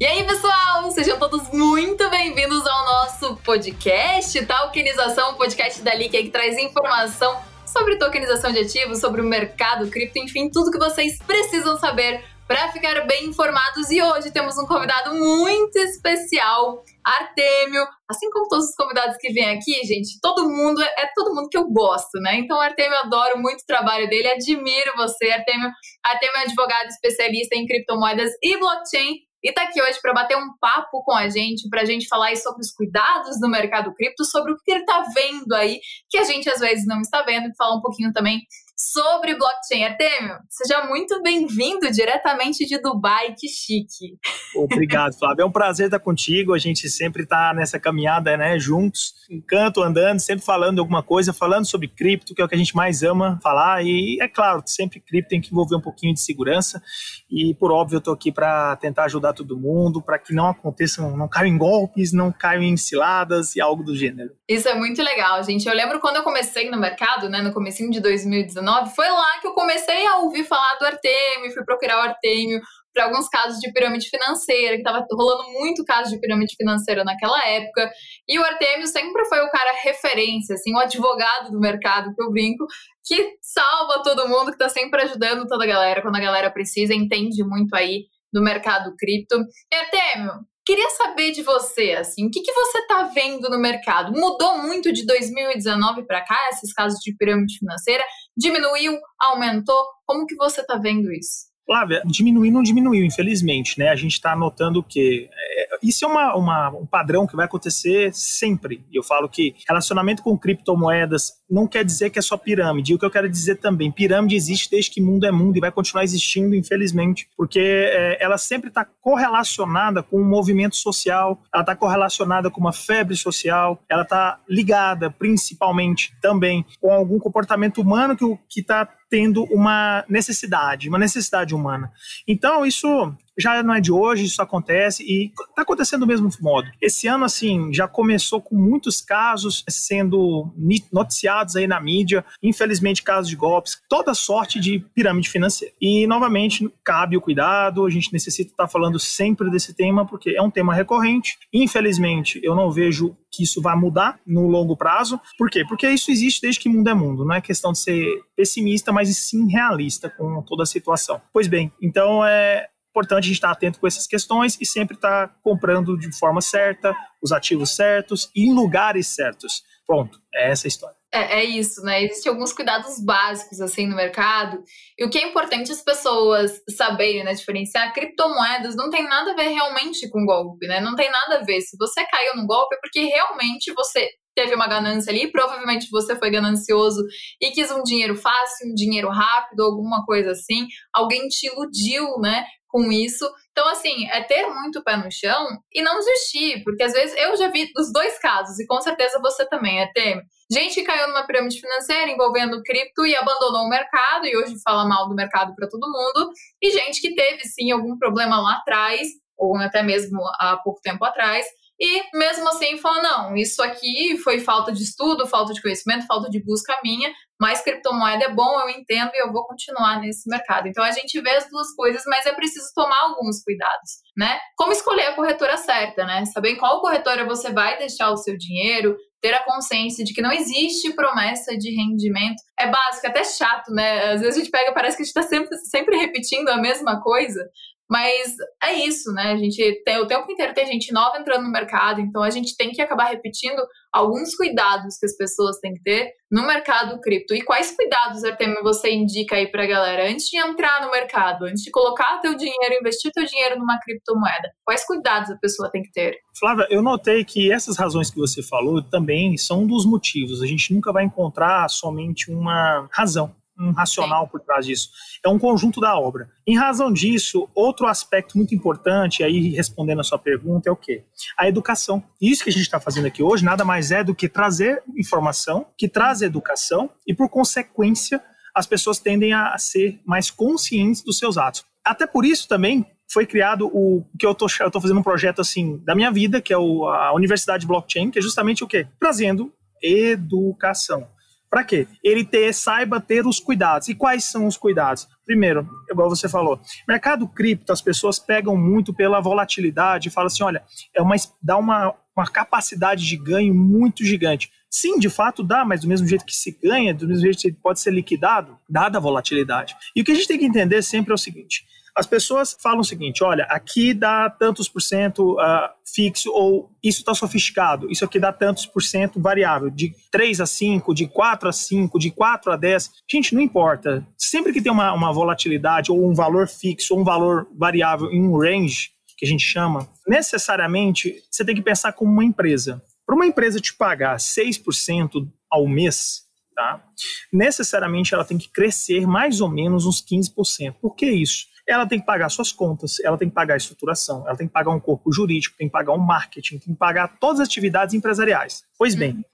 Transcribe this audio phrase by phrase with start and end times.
[0.00, 6.22] E aí, pessoal, sejam todos muito bem-vindos ao nosso podcast, Tokenização, o podcast da Lick
[6.22, 11.18] que traz informação sobre tokenização de ativos, sobre o mercado cripto, enfim, tudo que vocês
[11.18, 13.90] precisam saber para ficar bem informados.
[13.90, 17.86] E hoje temos um convidado muito especial, Artêmio.
[18.10, 21.50] Assim como todos os convidados que vêm aqui, gente, todo mundo é, é todo mundo
[21.50, 22.36] que eu gosto, né?
[22.36, 25.70] Então, Artêmio, adoro muito o trabalho dele, admiro você, Artêmio.
[26.02, 30.56] Artêmio é advogado especialista em criptomoedas e blockchain e tá aqui hoje para bater um
[30.60, 34.52] papo com a gente, para a gente falar sobre os cuidados do mercado cripto, sobre
[34.52, 37.56] o que ele está vendo aí, que a gente às vezes não está vendo, e
[37.56, 38.40] falar um pouquinho também
[38.80, 39.84] sobre blockchain.
[39.84, 44.18] Artemio, seja muito bem-vindo diretamente de Dubai, que chique.
[44.56, 45.42] Obrigado, Flávio.
[45.42, 46.54] É um prazer estar contigo.
[46.54, 51.66] A gente sempre está nessa caminhada, né, juntos, encanto, andando, sempre falando alguma coisa, falando
[51.66, 53.84] sobre cripto, que é o que a gente mais ama falar.
[53.84, 56.82] E é claro, sempre cripto tem que envolver um pouquinho de segurança.
[57.30, 61.16] E por óbvio, eu estou aqui para tentar ajudar todo mundo, para que não aconteçam,
[61.16, 64.30] não caiam em golpes, não caiam em ciladas e algo do gênero.
[64.48, 65.68] Isso é muito legal, gente.
[65.68, 69.40] Eu lembro quando eu comecei no mercado, né, no comecinho de 2019, 2019, foi lá
[69.40, 72.60] que eu comecei a ouvir falar do Artemio, fui procurar o Artemio
[72.92, 77.44] para alguns casos de pirâmide financeira, que estava rolando muito caso de pirâmide financeira naquela
[77.46, 77.90] época.
[78.28, 82.30] E o Artemio sempre foi o cara referência, assim, o advogado do mercado, que eu
[82.30, 82.66] brinco,
[83.04, 86.94] que salva todo mundo, que está sempre ajudando toda a galera quando a galera precisa,
[86.94, 89.36] entende muito aí do mercado cripto.
[89.72, 90.32] E Artemio,
[90.64, 94.12] Queria saber de você, assim, o que, que você está vendo no mercado?
[94.12, 98.04] Mudou muito de 2019 para cá, esses casos de pirâmide financeira?
[98.36, 98.98] Diminuiu?
[99.18, 99.82] Aumentou?
[100.06, 101.49] Como que você está vendo isso?
[101.70, 103.90] Flávia, diminuir não diminuiu, infelizmente, né?
[103.90, 108.12] A gente está notando que é, isso é uma, uma, um padrão que vai acontecer
[108.12, 108.84] sempre.
[108.92, 112.90] Eu falo que relacionamento com criptomoedas não quer dizer que é só pirâmide.
[112.90, 115.60] E o que eu quero dizer também, pirâmide existe desde que mundo é mundo e
[115.60, 121.62] vai continuar existindo, infelizmente, porque é, ela sempre está correlacionada com um movimento social, ela
[121.62, 128.16] está correlacionada com uma febre social, ela está ligada principalmente também com algum comportamento humano
[128.16, 131.92] que está tendo uma necessidade, uma necessidade humana.
[132.26, 136.68] Então, isso já não é de hoje, isso acontece e está acontecendo do mesmo modo.
[136.80, 140.52] Esse ano, assim, já começou com muitos casos sendo
[140.92, 145.74] noticiados aí na mídia, infelizmente casos de golpes, toda sorte de pirâmide financeira.
[145.80, 150.30] E, novamente, cabe o cuidado, a gente necessita estar tá falando sempre desse tema, porque
[150.30, 151.38] é um tema recorrente.
[151.52, 155.20] Infelizmente, eu não vejo que isso vai mudar no longo prazo.
[155.38, 155.64] Por quê?
[155.66, 157.24] Porque isso existe desde que mundo é mundo.
[157.24, 161.20] Não é questão de ser pessimista, mas sim realista com toda a situação.
[161.32, 165.34] Pois bem, então é importante a gente estar atento com essas questões e sempre estar
[165.42, 169.62] comprando de forma certa, os ativos certos e em lugares certos.
[169.86, 171.00] Pronto, é essa a história.
[171.12, 172.04] É, é, isso, né?
[172.04, 174.62] Existem alguns cuidados básicos assim no mercado.
[174.96, 177.34] E o que é importante as pessoas saberem, né?
[177.34, 180.80] Diferenciar criptomoedas não tem nada a ver realmente com golpe, né?
[180.80, 181.60] Não tem nada a ver.
[181.62, 186.16] Se você caiu no golpe é porque realmente você teve uma ganância ali, provavelmente você
[186.16, 187.02] foi ganancioso
[187.40, 190.68] e quis um dinheiro fácil, um dinheiro rápido, alguma coisa assim.
[190.94, 192.44] Alguém te iludiu, né?
[192.70, 193.28] Com isso.
[193.50, 197.36] Então, assim, é ter muito pé no chão e não desistir, porque às vezes eu
[197.36, 201.08] já vi dos dois casos, e com certeza você também, é ter gente que caiu
[201.08, 205.54] numa pirâmide financeira envolvendo cripto e abandonou o mercado e hoje fala mal do mercado
[205.54, 206.30] para todo mundo,
[206.62, 211.04] e gente que teve sim algum problema lá atrás, ou até mesmo há pouco tempo
[211.04, 211.46] atrás,
[211.80, 216.28] e mesmo assim falou: não, isso aqui foi falta de estudo, falta de conhecimento, falta
[216.28, 217.10] de busca minha,
[217.40, 220.68] mas criptomoeda é bom, eu entendo e eu vou continuar nesse mercado.
[220.68, 224.38] Então a gente vê as duas coisas, mas é preciso tomar alguns cuidados, né?
[224.56, 226.26] Como escolher a corretora certa, né?
[226.26, 230.22] Saber em qual corretora você vai deixar o seu dinheiro, ter a consciência de que
[230.22, 232.42] não existe promessa de rendimento.
[232.58, 234.12] É básico, é até chato, né?
[234.12, 237.00] Às vezes a gente pega, parece que a gente está sempre, sempre repetindo a mesma
[237.00, 237.42] coisa,
[237.90, 239.32] mas é isso, né?
[239.32, 242.56] A gente tem o tempo inteiro tem gente nova entrando no mercado, então a gente
[242.56, 243.60] tem que acabar repetindo
[243.92, 247.34] alguns cuidados que as pessoas têm que ter no mercado cripto.
[247.34, 251.64] E quais cuidados, Artemio, você indica aí pra galera antes de entrar no mercado, antes
[251.64, 254.52] de colocar teu dinheiro, investir teu dinheiro numa criptomoeda?
[254.64, 256.16] Quais cuidados a pessoa tem que ter?
[256.38, 260.40] Flávia, eu notei que essas razões que você falou também são um dos motivos.
[260.40, 264.90] A gente nunca vai encontrar somente uma razão um racional por trás disso.
[265.24, 266.30] É um conjunto da obra.
[266.46, 271.04] Em razão disso, outro aspecto muito importante, aí respondendo a sua pergunta, é o quê?
[271.38, 272.02] A educação.
[272.20, 275.66] Isso que a gente está fazendo aqui hoje nada mais é do que trazer informação,
[275.76, 278.22] que traz educação, e por consequência,
[278.54, 281.64] as pessoas tendem a ser mais conscientes dos seus atos.
[281.84, 285.94] Até por isso também foi criado o que eu tô fazendo um projeto assim da
[285.94, 288.86] minha vida, que é o, a Universidade Blockchain, que é justamente o quê?
[288.98, 289.52] Trazendo
[289.82, 291.08] educação
[291.50, 291.88] Para quê?
[292.02, 293.88] Ele ter, saiba ter os cuidados.
[293.88, 295.08] E quais são os cuidados?
[295.26, 300.44] Primeiro, igual você falou, mercado cripto, as pessoas pegam muito pela volatilidade e falam assim:
[300.44, 300.62] olha,
[300.94, 304.50] é uma, dá uma, uma capacidade de ganho muito gigante.
[304.70, 307.52] Sim, de fato dá, mas do mesmo jeito que se ganha, do mesmo jeito que
[307.52, 309.74] pode ser liquidado, dada a volatilidade.
[309.96, 311.64] E o que a gente tem que entender sempre é o seguinte:
[311.96, 317.00] as pessoas falam o seguinte: olha, aqui dá tantos por cento uh, fixo, ou isso
[317.00, 321.48] está sofisticado, isso aqui dá tantos por cento variável, de 3 a 5, de 4
[321.48, 322.90] a 5, de 4 a 10.
[323.10, 324.06] Gente, não importa.
[324.16, 328.22] Sempre que tem uma, uma volatilidade, ou um valor fixo, ou um valor variável em
[328.22, 328.90] um range,
[329.20, 332.82] que a gente chama, necessariamente você tem que pensar como uma empresa.
[333.04, 336.22] Para uma empresa te pagar 6% ao mês,
[336.60, 336.84] tá?
[337.32, 340.74] necessariamente ela tem que crescer mais ou menos uns 15%.
[340.80, 341.48] Por que isso?
[341.68, 344.52] ela tem que pagar suas contas, ela tem que pagar a estruturação, ela tem que
[344.52, 347.94] pagar um corpo jurídico, tem que pagar um marketing, tem que pagar todas as atividades
[347.94, 348.64] empresariais.
[348.76, 349.24] Pois bem,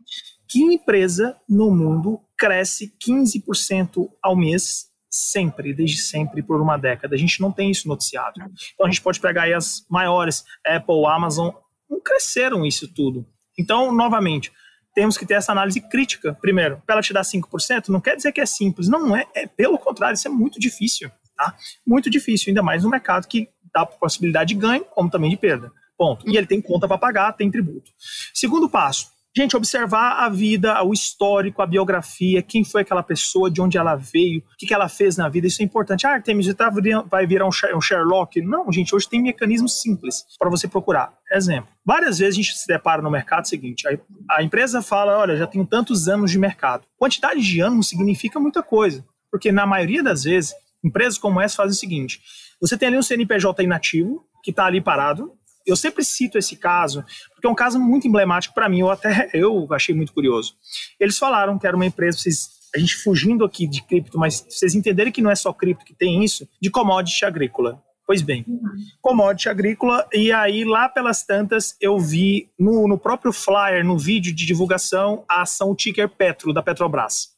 [0.46, 7.14] que empresa no mundo cresce 15% ao mês sempre, desde sempre, por uma década?
[7.14, 8.34] A gente não tem isso noticiado.
[8.74, 11.54] Então a gente pode pegar aí as maiores, Apple, Amazon,
[11.88, 13.26] não cresceram isso tudo.
[13.58, 14.52] Então, novamente,
[14.96, 16.36] temos que ter essa análise crítica.
[16.40, 18.88] Primeiro, para ela te dar 5%, não quer dizer que é simples.
[18.88, 21.10] Não é, é pelo contrário, isso é muito difícil.
[21.36, 21.54] Tá?
[21.86, 25.70] Muito difícil, ainda mais no mercado que dá possibilidade de ganho, como também de perda.
[25.98, 26.26] Ponto.
[26.26, 27.90] E ele tem conta para pagar, tem tributo.
[28.32, 33.60] Segundo passo, gente, observar a vida, o histórico, a biografia, quem foi aquela pessoa, de
[33.60, 36.06] onde ela veio, o que, ela fez na vida, isso é importante.
[36.06, 36.70] Ah, Artemis, tá,
[37.10, 38.40] vai virar um Sherlock?
[38.40, 41.12] Não, gente, hoje tem mecanismos simples para você procurar.
[41.32, 43.84] Exemplo, várias vezes a gente se depara no mercado seguinte,
[44.30, 46.84] a, empresa fala, olha, já tenho tantos anos de mercado.
[46.96, 50.54] Quantidade de anos significa muita coisa, porque na maioria das vezes
[50.86, 52.20] Empresas como essa fazem o seguinte:
[52.60, 55.32] você tem ali um CNPJ inativo, que está ali parado.
[55.66, 57.04] Eu sempre cito esse caso,
[57.34, 60.54] porque é um caso muito emblemático para mim, eu até eu achei muito curioso.
[60.98, 64.74] Eles falaram que era uma empresa, vocês, a gente fugindo aqui de cripto, mas vocês
[64.74, 67.82] entenderem que não é só cripto que tem isso, de commodity agrícola.
[68.06, 68.60] Pois bem, uhum.
[69.02, 74.32] commodity agrícola, e aí lá pelas tantas eu vi no, no próprio flyer, no vídeo
[74.32, 77.30] de divulgação, a ação ticker Petro da Petrobras.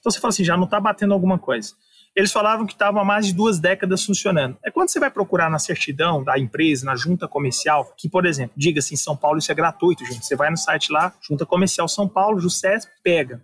[0.00, 1.74] Então você fala assim, já não está batendo alguma coisa
[2.16, 4.56] eles falavam que estavam há mais de duas décadas funcionando.
[4.64, 8.54] É quando você vai procurar na certidão da empresa, na junta comercial, que, por exemplo,
[8.56, 10.24] diga assim, São Paulo, isso é gratuito, gente.
[10.24, 13.42] Você vai no site lá, junta comercial São Paulo, Jusces, pega.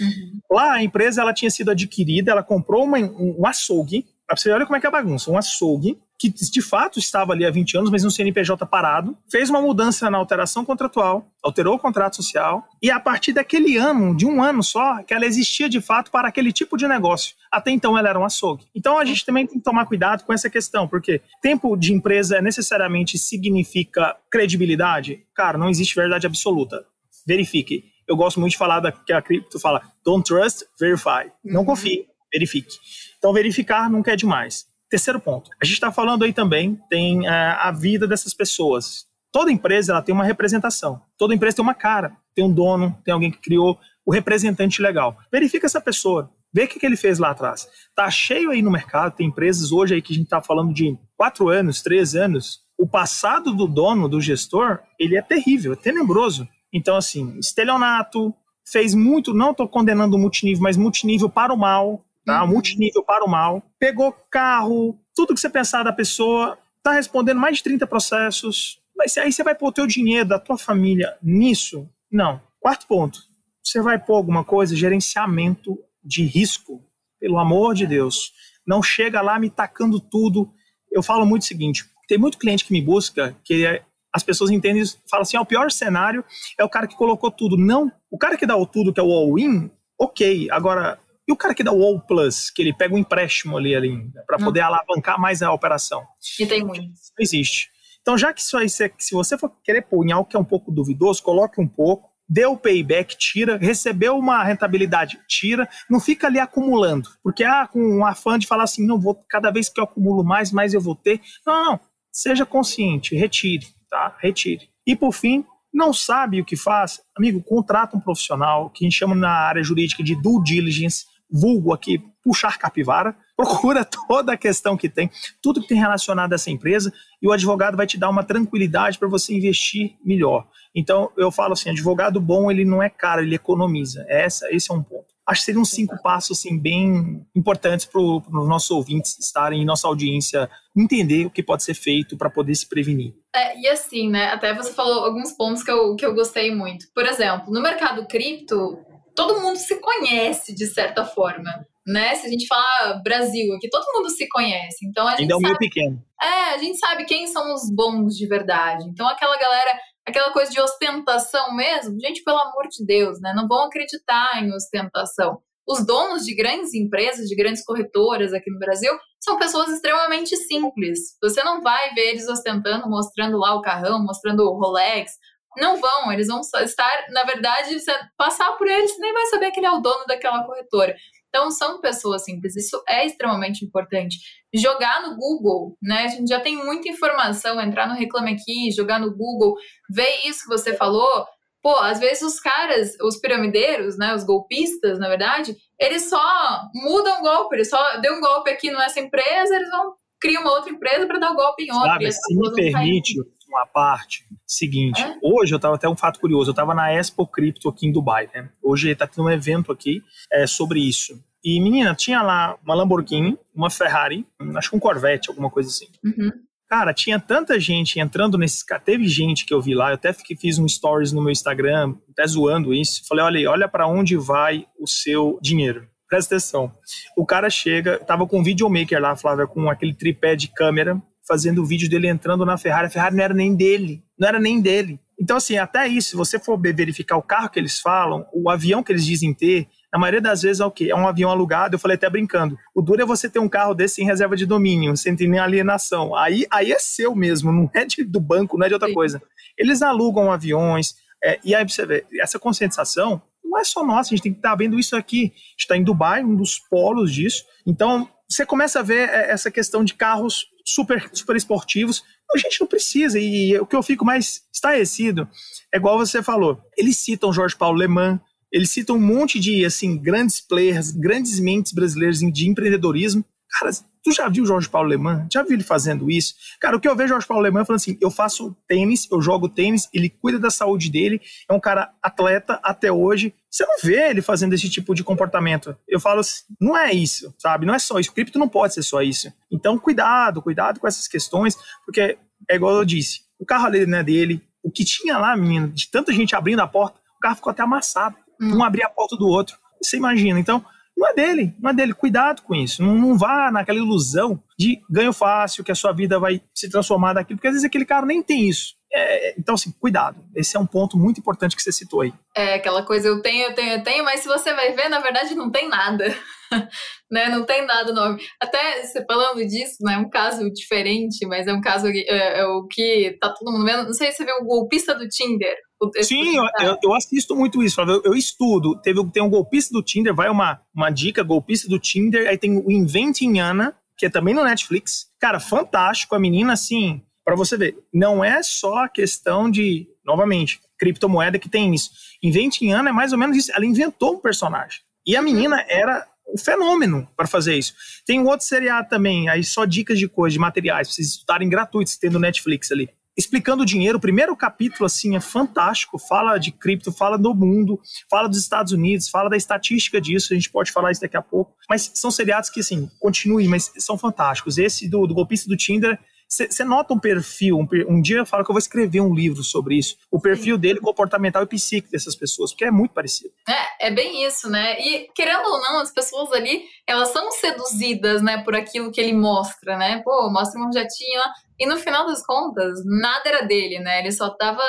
[0.00, 0.40] Uhum.
[0.50, 4.50] Lá a empresa ela tinha sido adquirida, ela comprou uma, um, um açougue, pra você
[4.50, 7.50] olha como é que é a bagunça, um açougue, que de fato estava ali há
[7.50, 12.16] 20 anos, mas no CNPJ parado, fez uma mudança na alteração contratual, alterou o contrato
[12.16, 16.10] social, e a partir daquele ano, de um ano só, que ela existia de fato
[16.10, 17.34] para aquele tipo de negócio.
[17.50, 18.66] Até então ela era um açougue.
[18.74, 22.40] Então a gente também tem que tomar cuidado com essa questão, porque tempo de empresa
[22.40, 25.24] necessariamente significa credibilidade?
[25.34, 26.84] Cara, não existe verdade absoluta.
[27.26, 27.84] Verifique.
[28.06, 31.30] Eu gosto muito de falar da que a cripto fala, don't trust, verify.
[31.42, 32.76] Não confie, verifique.
[33.18, 34.66] Então verificar nunca é demais.
[34.90, 39.06] Terceiro ponto, a gente está falando aí também, tem uh, a vida dessas pessoas.
[39.32, 43.12] Toda empresa ela tem uma representação, toda empresa tem uma cara, tem um dono, tem
[43.12, 45.16] alguém que criou o representante legal.
[45.32, 47.66] Verifica essa pessoa, vê o que, que ele fez lá atrás.
[47.96, 50.96] Tá cheio aí no mercado, tem empresas hoje aí que a gente está falando de
[51.16, 52.60] quatro anos, três anos.
[52.78, 56.46] O passado do dono, do gestor, ele é terrível, é tenebroso.
[56.72, 58.34] Então, assim, estelionato,
[58.66, 62.42] fez muito, não estou condenando o multinível, mas multinível para o mal, tá?
[62.42, 62.50] Uhum.
[62.50, 63.62] Multinível para o mal.
[63.78, 68.78] Pegou carro, tudo que você pensar da pessoa, tá respondendo mais de 30 processos.
[68.96, 71.88] Mas aí você vai pôr o teu dinheiro da tua família nisso?
[72.10, 72.40] Não.
[72.60, 73.20] Quarto ponto.
[73.62, 76.82] Você vai pôr alguma coisa, gerenciamento de risco.
[77.18, 78.32] Pelo amor de Deus.
[78.66, 80.50] Não chega lá me tacando tudo.
[80.92, 83.82] Eu falo muito o seguinte: tem muito cliente que me busca que é,
[84.12, 86.24] as pessoas entendem isso, falam assim: ah, o pior cenário
[86.58, 87.56] é o cara que colocou tudo.
[87.56, 87.90] Não.
[88.10, 90.48] O cara que dá o tudo, que é o all-in, ok.
[90.50, 93.74] Agora, e o cara que dá o All Plus, que ele pega um empréstimo ali,
[93.74, 94.66] ali para poder hum.
[94.66, 96.02] alavancar mais a operação?
[96.38, 96.82] E tem muito.
[96.82, 97.70] Não existe.
[98.02, 100.44] Então, já que isso aí, se você for querer pôr em algo que é um
[100.44, 106.26] pouco duvidoso, coloque um pouco, dê o payback, tira, recebeu uma rentabilidade, tira, não fica
[106.26, 107.08] ali acumulando.
[107.22, 110.22] Porque, ah, com um afã de falar assim, não vou, cada vez que eu acumulo
[110.22, 111.20] mais, mais eu vou ter.
[111.46, 111.80] Não, não.
[112.12, 114.16] Seja consciente, retire, tá?
[114.20, 114.68] Retire.
[114.86, 118.96] E por fim, não sabe o que faz, amigo, contrata um profissional que a gente
[118.96, 124.76] chama na área jurídica de due diligence, vulgo aqui, puxar capivara, procura toda a questão
[124.76, 125.10] que tem,
[125.42, 128.98] tudo que tem relacionado a essa empresa, e o advogado vai te dar uma tranquilidade
[128.98, 130.46] para você investir melhor.
[130.74, 134.04] Então, eu falo assim, advogado bom, ele não é caro, ele economiza.
[134.08, 135.14] Essa, esse é um ponto.
[135.26, 139.88] Acho que seriam cinco passos assim, bem importantes para os nossos ouvintes estarem em nossa
[139.88, 143.14] audiência entender o que pode ser feito para poder se prevenir.
[143.34, 144.26] É, e assim, né?
[144.26, 146.86] Até você falou alguns pontos que eu, que eu gostei muito.
[146.94, 148.78] Por exemplo, no mercado cripto,
[149.14, 151.66] todo mundo se conhece de certa forma.
[151.86, 152.14] Né?
[152.14, 154.86] Se a gente falar Brasil aqui, todo mundo se conhece.
[154.86, 156.02] Então a gente Ainda é um pequeno.
[156.20, 158.84] É, a gente sabe quem são os bons de verdade.
[158.88, 163.34] Então aquela galera, aquela coisa de ostentação mesmo, gente, pelo amor de Deus, né?
[163.36, 165.40] Não vão acreditar em ostentação.
[165.66, 171.16] Os donos de grandes empresas, de grandes corretoras aqui no Brasil, são pessoas extremamente simples.
[171.22, 175.12] Você não vai ver eles ostentando, mostrando lá o carrão, mostrando o Rolex,
[175.56, 179.50] não vão, eles vão estar, na verdade, você passar por eles, você nem vai saber
[179.50, 180.94] que ele é o dono daquela corretora.
[181.34, 184.18] Então, são pessoas simples, isso é extremamente importante.
[184.54, 186.04] Jogar no Google, né?
[186.04, 189.56] A gente já tem muita informação, entrar no Reclame Aqui, jogar no Google,
[189.90, 191.26] ver isso que você falou.
[191.60, 194.14] Pô, às vezes os caras, os piramideiros, né?
[194.14, 198.70] Os golpistas, na verdade, eles só mudam o golpe, eles só deu um golpe aqui
[198.70, 201.90] nessa empresa, eles vão criar uma outra empresa para dar o um golpe em outra.
[201.90, 203.14] Sabe, se me permite,
[203.54, 204.24] uma parte.
[204.46, 205.16] Seguinte, é?
[205.22, 208.28] hoje eu tava até um fato curioso, eu tava na Expo Cripto aqui em Dubai,
[208.34, 208.50] né?
[208.62, 211.18] Hoje tá tendo um evento aqui é, sobre isso.
[211.44, 215.86] E, menina, tinha lá uma Lamborghini, uma Ferrari, acho que um Corvette, alguma coisa assim.
[216.02, 216.32] Uhum.
[216.66, 218.64] Cara, tinha tanta gente entrando nesses.
[218.84, 222.26] Teve gente que eu vi lá, eu até fiz um stories no meu Instagram, até
[222.26, 223.06] zoando isso.
[223.06, 225.86] Falei, olha, olha para onde vai o seu dinheiro.
[226.08, 226.72] Presta atenção.
[227.16, 231.62] O cara chega, tava com um videomaker lá, Flávia, com aquele tripé de câmera, fazendo
[231.62, 232.86] o vídeo dele entrando na Ferrari.
[232.86, 234.02] A Ferrari não era nem dele.
[234.18, 235.00] Não era nem dele.
[235.20, 238.82] Então, assim, até isso, se você for verificar o carro que eles falam, o avião
[238.82, 240.88] que eles dizem ter, na maioria das vezes é o quê?
[240.90, 242.58] É um avião alugado, eu falei até brincando.
[242.74, 245.38] O duro é você ter um carro desse em reserva de domínio, sem ter nem
[245.38, 246.16] alienação.
[246.16, 248.94] Aí, aí é seu mesmo, não é de, do banco, não é de outra Sim.
[248.94, 249.22] coisa.
[249.56, 254.16] Eles alugam aviões, é, e aí você vê, essa conscientização não é só nossa, a
[254.16, 255.26] gente tem que estar tá vendo isso aqui.
[255.26, 257.44] A gente está em Dubai, um dos polos disso.
[257.64, 262.02] Então, você começa a ver é, essa questão de carros super, super esportivos.
[262.34, 265.28] A gente não precisa, e o que eu fico mais estarrecido
[265.72, 266.60] é igual você falou.
[266.76, 268.18] Eles citam Jorge Paulo Le Mans,
[268.50, 273.24] eles citam um monte de assim grandes players, grandes mentes brasileiras de empreendedorismo.
[273.58, 273.70] Cara,
[274.02, 275.28] tu já viu Jorge Paulo Leman?
[275.32, 276.34] Já viu ele fazendo isso?
[276.60, 279.48] Cara, o que eu vejo Jorge Paulo Leman falando assim: eu faço tênis, eu jogo
[279.48, 283.32] tênis, ele cuida da saúde dele, é um cara atleta até hoje.
[283.48, 285.76] Você não vê ele fazendo esse tipo de comportamento.
[285.86, 287.64] Eu falo assim, não é isso, sabe?
[287.64, 288.10] Não é só isso.
[288.10, 289.32] O cripto não pode ser só isso.
[289.48, 291.56] Então, cuidado, cuidado com essas questões,
[291.86, 292.18] porque
[292.50, 294.42] é igual eu disse: o carro dele não é dele.
[294.64, 297.62] O que tinha lá, menino, de tanta gente abrindo a porta, o carro ficou até
[297.62, 298.16] amassado.
[298.40, 298.56] Hum.
[298.56, 299.56] Um abria a porta do outro.
[299.80, 300.40] Você imagina.
[300.40, 300.64] Então,
[300.96, 301.92] não é dele, não é dele.
[301.92, 302.82] Cuidado com isso.
[302.82, 307.12] Não, não vá naquela ilusão de ganho fácil, que a sua vida vai se transformar
[307.12, 308.74] daquilo, porque às vezes aquele cara nem tem isso.
[308.96, 310.24] É, então, assim, cuidado.
[310.36, 312.12] Esse é um ponto muito importante que você citou aí.
[312.36, 315.00] É aquela coisa, eu tenho, eu tenho, eu tenho, mas se você vai ver, na
[315.00, 316.16] verdade não tem nada.
[317.10, 317.28] né?
[317.28, 318.22] Não tem nada nome.
[318.40, 319.94] Até você falando disso, né?
[319.94, 323.64] É um caso diferente, mas é um caso é, é o que tá todo mundo
[323.64, 323.84] vendo.
[323.84, 325.56] Não sei se você viu o golpista do Tinder.
[326.02, 328.80] Sim, eu, eu, assisto muito isso, eu, eu, estudo.
[328.80, 332.58] Teve, tem um golpista do Tinder, vai uma, uma dica, golpista do Tinder, aí tem
[332.58, 335.06] o Inventing Ana, que é também no Netflix.
[335.20, 340.60] Cara, fantástico, a menina, assim, para você ver, não é só a questão de, novamente,
[340.78, 341.90] criptomoeda que tem isso.
[342.22, 344.80] Inventing Ana é mais ou menos isso, ela inventou um personagem.
[345.06, 347.74] E a menina era um fenômeno para fazer isso.
[348.06, 351.48] Tem um outro seriado também, aí só dicas de coisas, de materiais, pra vocês estudarem
[351.48, 353.98] gratuitos, tem no Netflix ali explicando o dinheiro.
[353.98, 355.98] O primeiro capítulo, assim, é fantástico.
[355.98, 357.80] Fala de cripto, fala do mundo,
[358.10, 360.32] fala dos Estados Unidos, fala da estatística disso.
[360.32, 361.54] A gente pode falar isso daqui a pouco.
[361.68, 364.58] Mas são seriados que, assim, continuem, mas são fantásticos.
[364.58, 365.98] Esse do, do golpista do Tinder.
[366.26, 369.44] Você nota um perfil, um, um, dia eu falo que eu vou escrever um livro
[369.44, 370.60] sobre isso, o perfil Sim.
[370.60, 373.32] dele comportamental e psíquico dessas pessoas, porque é muito parecido.
[373.46, 374.76] É, é bem isso, né?
[374.80, 379.12] E querendo ou não, as pessoas ali, elas são seduzidas, né, por aquilo que ele
[379.12, 380.02] mostra, né?
[380.02, 384.00] Pô, mostra um jatinho lá, e no final das contas, nada era dele, né?
[384.00, 384.62] Ele só tava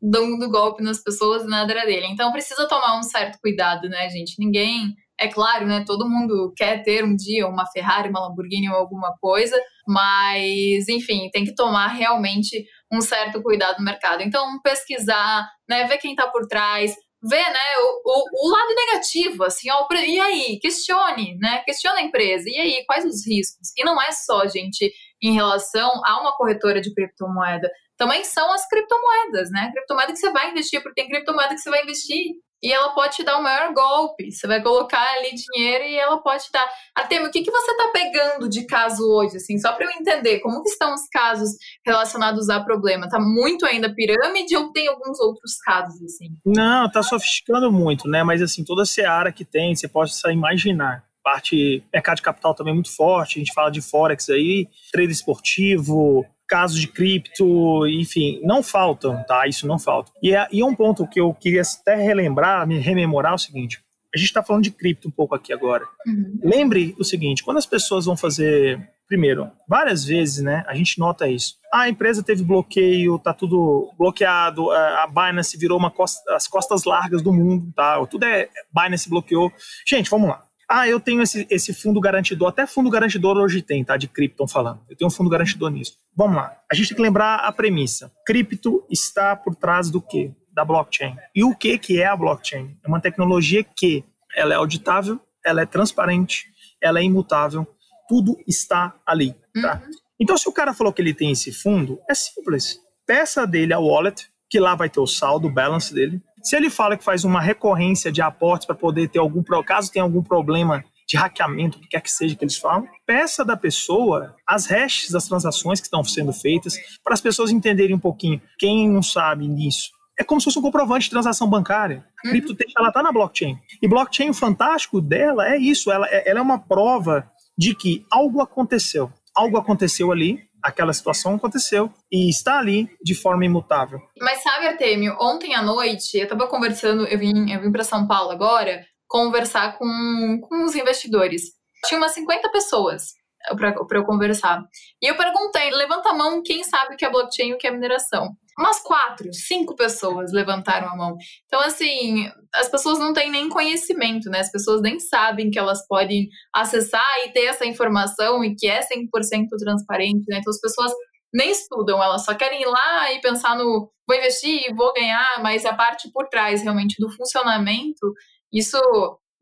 [0.00, 2.06] dando golpe nas pessoas e nada era dele.
[2.06, 4.34] Então precisa tomar um certo cuidado, né, gente?
[4.38, 4.94] Ninguém.
[5.18, 5.84] É claro, né?
[5.86, 11.30] Todo mundo quer ter um dia uma Ferrari, uma Lamborghini ou alguma coisa, mas, enfim,
[11.32, 14.22] tem que tomar realmente um certo cuidado no mercado.
[14.22, 15.84] Então, pesquisar, né?
[15.84, 20.20] Ver quem tá por trás, ver, né, o, o, o, lado negativo, assim, ó, e
[20.20, 23.68] aí, questione, né, questione a empresa, e aí, quais os riscos?
[23.76, 24.92] E não é só, gente,
[25.24, 30.30] em relação a uma corretora de criptomoeda, também são as criptomoedas, né, criptomoeda que você
[30.30, 33.42] vai investir, porque tem criptomoeda que você vai investir e ela pode te dar o
[33.42, 34.32] maior golpe.
[34.32, 36.66] Você vai colocar ali dinheiro e ela pode te dar.
[36.96, 40.40] Artemio, o que, que você está pegando de caso hoje, assim, só para eu entender
[40.40, 41.50] como que estão os casos
[41.84, 43.06] relacionados a problema?
[43.06, 46.30] Tá muito ainda pirâmide ou tem alguns outros casos, assim?
[46.46, 48.24] Não, tá sofisticando muito, né?
[48.24, 52.74] Mas assim, toda a seara que tem, você pode imaginar parte mercado de capital também
[52.74, 58.62] muito forte, a gente fala de forex aí, trade esportivo, casos de cripto, enfim, não
[58.62, 59.48] faltam, tá?
[59.48, 60.12] Isso não falta.
[60.22, 63.38] E é, e é um ponto que eu queria até relembrar, me rememorar é o
[63.38, 63.82] seguinte.
[64.14, 65.84] A gente está falando de cripto um pouco aqui agora.
[66.06, 66.38] Uhum.
[66.44, 71.28] Lembre o seguinte: quando as pessoas vão fazer Primeiro, várias vezes, né, a gente nota
[71.28, 71.56] isso.
[71.70, 76.84] Ah, a empresa teve bloqueio, tá tudo bloqueado, a Binance virou uma costa, as costas
[76.84, 78.04] largas do mundo, tá?
[78.06, 79.52] Tudo é Binance bloqueou.
[79.86, 80.42] Gente, vamos lá.
[80.68, 83.96] Ah, eu tenho esse, esse fundo garantidor, até fundo garantidor hoje tem, tá?
[83.96, 84.80] De cripto falando.
[84.88, 85.96] Eu tenho um fundo garantidor nisso.
[86.16, 86.56] Vamos lá.
[86.70, 88.10] A gente tem que lembrar a premissa.
[88.26, 90.32] Cripto está por trás do quê?
[90.52, 91.16] Da blockchain.
[91.34, 92.76] E o que que é a blockchain?
[92.82, 94.04] É uma tecnologia que
[94.34, 96.46] ela é auditável, ela é transparente,
[96.80, 97.66] ela é imutável,
[98.08, 99.82] tudo está ali, tá?
[99.84, 99.90] Uhum.
[100.20, 102.80] Então, se o cara falou que ele tem esse fundo, é simples.
[103.06, 106.22] Peça dele a wallet, que lá vai ter o saldo, o balance dele.
[106.44, 110.02] Se ele fala que faz uma recorrência de aportes para poder ter algum, caso tenha
[110.02, 114.34] algum problema de hackeamento, o que quer que seja que eles falam, peça da pessoa
[114.46, 118.40] as hashes das transações que estão sendo feitas, para as pessoas entenderem um pouquinho.
[118.58, 122.04] Quem não sabe nisso, é como se fosse um comprovante de transação bancária.
[122.24, 122.32] A uhum.
[122.32, 123.58] cripto ela está na blockchain.
[123.82, 128.04] E blockchain, o fantástico dela é isso, ela, é, ela é uma prova de que
[128.10, 129.10] algo aconteceu.
[129.34, 134.00] Algo aconteceu ali, aquela situação aconteceu e está ali de forma imutável.
[134.18, 138.06] Mas sabe, Artemio, ontem à noite eu estava conversando, eu vim, eu vim para São
[138.06, 141.52] Paulo agora conversar com, com os investidores.
[141.84, 143.12] Tinha umas 50 pessoas
[143.56, 144.62] para eu conversar.
[145.02, 147.66] E eu perguntei, levanta a mão quem sabe o que é blockchain e o que
[147.66, 151.16] é mineração umas quatro, cinco pessoas levantaram a mão.
[151.46, 154.40] Então, assim, as pessoas não têm nem conhecimento, né?
[154.40, 158.80] As pessoas nem sabem que elas podem acessar e ter essa informação e que é
[158.80, 160.38] 100% transparente, né?
[160.38, 160.92] Então, as pessoas
[161.32, 165.64] nem estudam, elas só querem ir lá e pensar no vou investir, vou ganhar, mas
[165.64, 168.12] a parte por trás realmente do funcionamento,
[168.52, 168.78] isso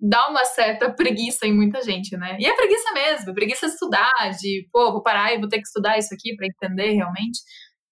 [0.02, 2.36] dá uma certa preguiça em muita gente, né?
[2.40, 5.96] E é preguiça mesmo, preguiça estudar, de, pô, vou parar e vou ter que estudar
[5.96, 7.38] isso aqui para entender realmente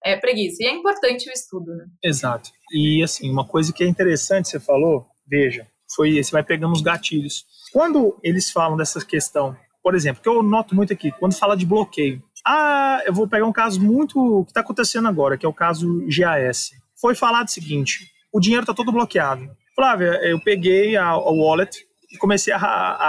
[0.05, 0.57] é, preguiça.
[0.61, 1.85] E é importante o estudo, né?
[2.03, 2.51] Exato.
[2.73, 6.83] E assim, uma coisa que é interessante, você falou, veja, foi você vai pegando os
[6.83, 7.45] gatilhos.
[7.73, 11.65] Quando eles falam dessa questão, por exemplo, que eu noto muito aqui, quando fala de
[11.65, 12.23] bloqueio.
[12.45, 15.87] Ah, eu vou pegar um caso muito que está acontecendo agora, que é o caso
[16.07, 16.71] GAS.
[17.01, 19.49] Foi falado o seguinte: o dinheiro está todo bloqueado.
[19.75, 22.59] Flávia, eu peguei a, a wallet e comecei a,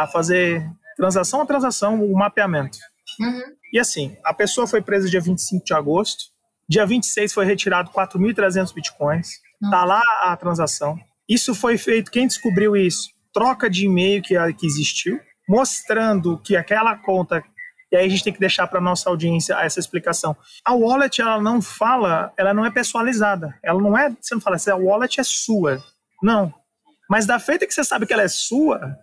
[0.03, 0.63] a, fazer
[0.95, 2.77] transação a transação, o mapeamento.
[3.19, 3.41] Uhum.
[3.73, 6.31] E assim, a pessoa foi presa dia 25 de agosto,
[6.71, 9.27] Dia 26 foi retirado 4.300 bitcoins.
[9.69, 10.97] Tá lá a transação.
[11.27, 13.09] Isso foi feito, quem descobriu isso?
[13.33, 17.43] Troca de e-mail que, que existiu, mostrando que aquela conta
[17.91, 20.33] e aí a gente tem que deixar para nossa audiência essa explicação.
[20.63, 23.53] A wallet ela não fala, ela não é personalizada.
[23.61, 25.83] Ela não é, você não fala a wallet é sua.
[26.23, 26.53] Não.
[27.11, 28.97] Mas da feita que você sabe que ela é sua,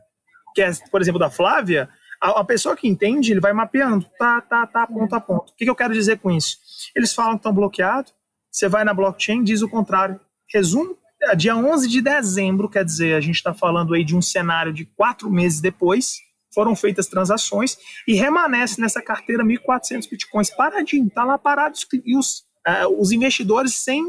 [0.54, 4.40] que é, por exemplo, da Flávia, a, a pessoa que entende, ele vai mapeando, tá,
[4.40, 5.50] tá, tá, ponto a ponto.
[5.50, 6.56] O que, que eu quero dizer com isso?
[6.96, 8.14] Eles falam que estão bloqueados,
[8.50, 10.18] você vai na blockchain, diz o contrário.
[10.50, 14.22] Resumo, é, dia 11 de dezembro, quer dizer, a gente está falando aí de um
[14.22, 16.16] cenário de quatro meses depois,
[16.54, 22.38] foram feitas transações e remanesce nessa carteira 1.400 bitcoins paradinho, está lá parado e os,
[22.66, 24.02] uh, os investidores sem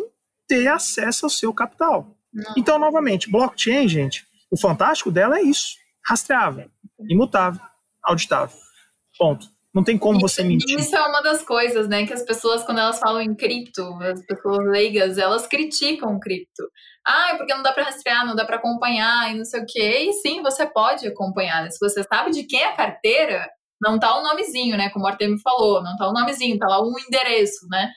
[0.47, 2.15] ter acesso ao seu capital.
[2.33, 2.53] Não.
[2.57, 5.75] Então, novamente, blockchain, gente, o fantástico dela é isso:
[6.07, 6.69] rastreável,
[7.09, 7.61] imutável,
[8.03, 8.57] auditável.
[9.17, 9.47] Ponto.
[9.73, 10.79] Não tem como você mentir.
[10.79, 12.05] Isso é uma das coisas, né?
[12.05, 16.63] Que as pessoas, quando elas falam em cripto, as pessoas leigas, elas criticam o cripto.
[17.05, 19.65] Ah, é porque não dá para rastrear, não dá para acompanhar e não sei o
[19.67, 20.09] quê.
[20.09, 21.63] E sim, você pode acompanhar.
[21.63, 21.69] Né?
[21.69, 23.47] Se você sabe de quem é a carteira,
[23.79, 24.89] não tá o nomezinho, né?
[24.89, 27.91] Como o Artemio falou, não tá o nomezinho, tá lá um endereço, né?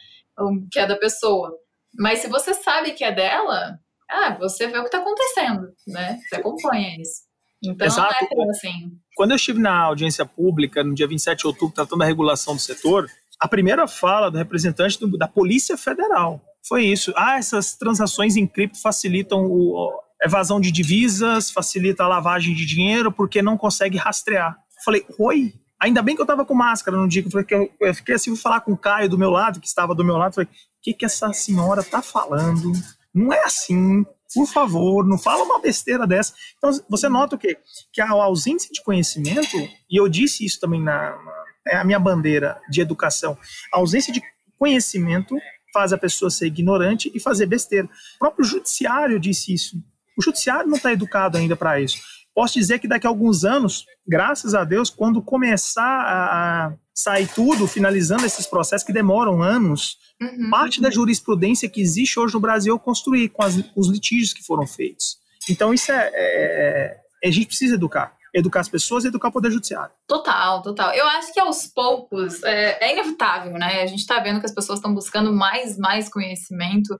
[0.70, 1.56] Que é da pessoa.
[1.98, 3.78] Mas se você sabe que é dela,
[4.12, 6.20] ah, você vê o que tá acontecendo, né?
[6.28, 7.22] Você acompanha isso.
[7.64, 8.26] Então Exato.
[8.34, 8.92] não é assim.
[9.16, 12.60] Quando eu estive na audiência pública, no dia 27 de outubro, tratando da regulação do
[12.60, 13.08] setor,
[13.40, 17.12] a primeira fala do representante do, da Polícia Federal foi isso.
[17.16, 19.90] Ah, essas transações em cripto facilitam o,
[20.22, 24.56] a evasão de divisas, facilita a lavagem de dinheiro, porque não consegue rastrear.
[24.76, 25.54] Eu falei, oi?
[25.80, 28.30] Ainda bem que eu estava com máscara no dia que eu, eu, eu fiquei assim,
[28.30, 30.80] vou falar com o Caio do meu lado, que estava do meu lado, falei, o
[30.80, 32.70] que, que essa senhora tá falando?
[33.14, 34.04] Não é assim.
[34.34, 36.32] Por favor, não fala uma besteira dessa.
[36.56, 37.58] Então, você nota o quê?
[37.92, 39.56] Que a ausência de conhecimento,
[39.90, 43.38] e eu disse isso também na, na é a minha bandeira de educação,
[43.72, 44.20] a ausência de
[44.58, 45.36] conhecimento
[45.72, 47.88] faz a pessoa ser ignorante e fazer besteira.
[48.16, 49.76] O próprio judiciário disse isso.
[50.18, 51.98] O judiciário não está educado ainda para isso.
[52.34, 57.66] Posso dizer que daqui a alguns anos, graças a Deus, quando começar a, sair tudo,
[57.66, 60.50] finalizando esses processos que demoram anos, uhum.
[60.50, 64.44] parte da jurisprudência que existe hoje no Brasil eu construí com as, os litígios que
[64.44, 65.16] foram feitos.
[65.48, 68.14] Então, isso é, é, é, A gente precisa educar.
[68.32, 69.92] educar as pessoas e educar o poder judiciário.
[70.06, 70.92] Total, total.
[70.92, 73.82] Eu acho que aos poucos é, é inevitável, né?
[73.82, 76.96] A gente está vendo que as pessoas estão buscando mais, mais conhecimento.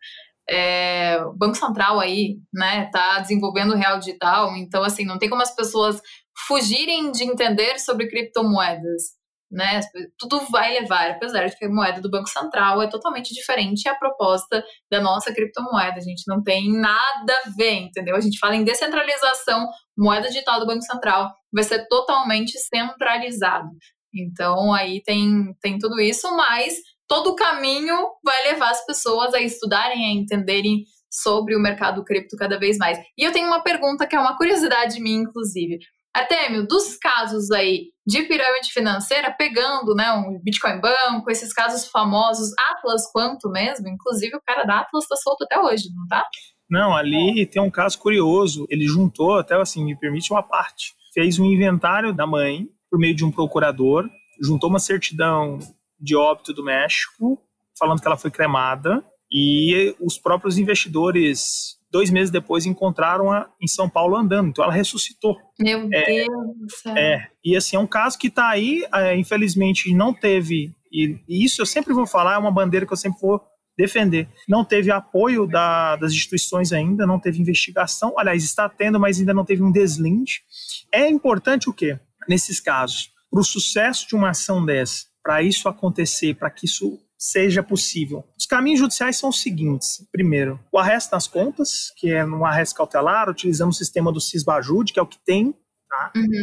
[0.49, 5.29] É, o Banco Central aí, né, tá desenvolvendo o real digital, então assim, não tem
[5.29, 6.01] como as pessoas
[6.47, 9.81] fugirem de entender sobre criptomoedas né?
[10.19, 13.95] Tudo vai levar, apesar de que a moeda do Banco Central é totalmente diferente a
[13.95, 15.99] proposta da nossa criptomoeda.
[15.99, 18.17] A gente não tem nada a ver, entendeu?
[18.17, 23.69] A gente fala em descentralização, moeda digital do Banco Central vai ser totalmente centralizado.
[24.15, 26.75] Então aí tem, tem tudo isso, mas
[27.13, 27.95] todo o caminho
[28.25, 32.99] vai levar as pessoas a estudarem, a entenderem sobre o mercado cripto cada vez mais.
[33.19, 35.79] E eu tenho uma pergunta que é uma curiosidade minha, inclusive.
[36.15, 42.51] Artemio, dos casos aí de pirâmide financeira, pegando né, um Bitcoin Banco, esses casos famosos,
[42.59, 46.25] Atlas quanto mesmo, inclusive o cara da Atlas está solto até hoje, não tá?
[46.71, 51.39] Não, ali tem um caso curioso, ele juntou, até assim, me permite uma parte, fez
[51.39, 54.09] um inventário da mãe por meio de um procurador,
[54.41, 55.59] juntou uma certidão
[56.03, 57.41] de óbito do México,
[57.79, 63.89] falando que ela foi cremada, e os próprios investidores dois meses depois encontraram-a em São
[63.89, 64.49] Paulo andando.
[64.49, 65.37] Então ela ressuscitou.
[65.61, 66.97] Meu é, Deus do céu.
[66.97, 71.45] É, e assim, é um caso que está aí, é, infelizmente não teve, e, e,
[71.45, 73.41] isso eu sempre vou falar, é uma bandeira que eu sempre vou
[73.77, 74.29] defender.
[74.49, 78.15] Não teve apoio da, das instituições ainda, não teve investigação.
[78.19, 80.43] Aliás, está tendo, mas ainda não teve um deslinde.
[80.91, 81.99] É importante o quê?
[82.29, 86.99] Nesses casos, para o sucesso de uma ação dessa, para isso acontecer, para que isso
[87.17, 88.25] seja possível.
[88.37, 90.05] Os caminhos judiciais são os seguintes.
[90.11, 94.93] Primeiro, o arresto nas contas, que é um arresto cautelar, utilizamos o sistema do CISBAJUD,
[94.93, 95.55] que é o que tem.
[95.89, 96.13] Tá?
[96.17, 96.43] Uhum.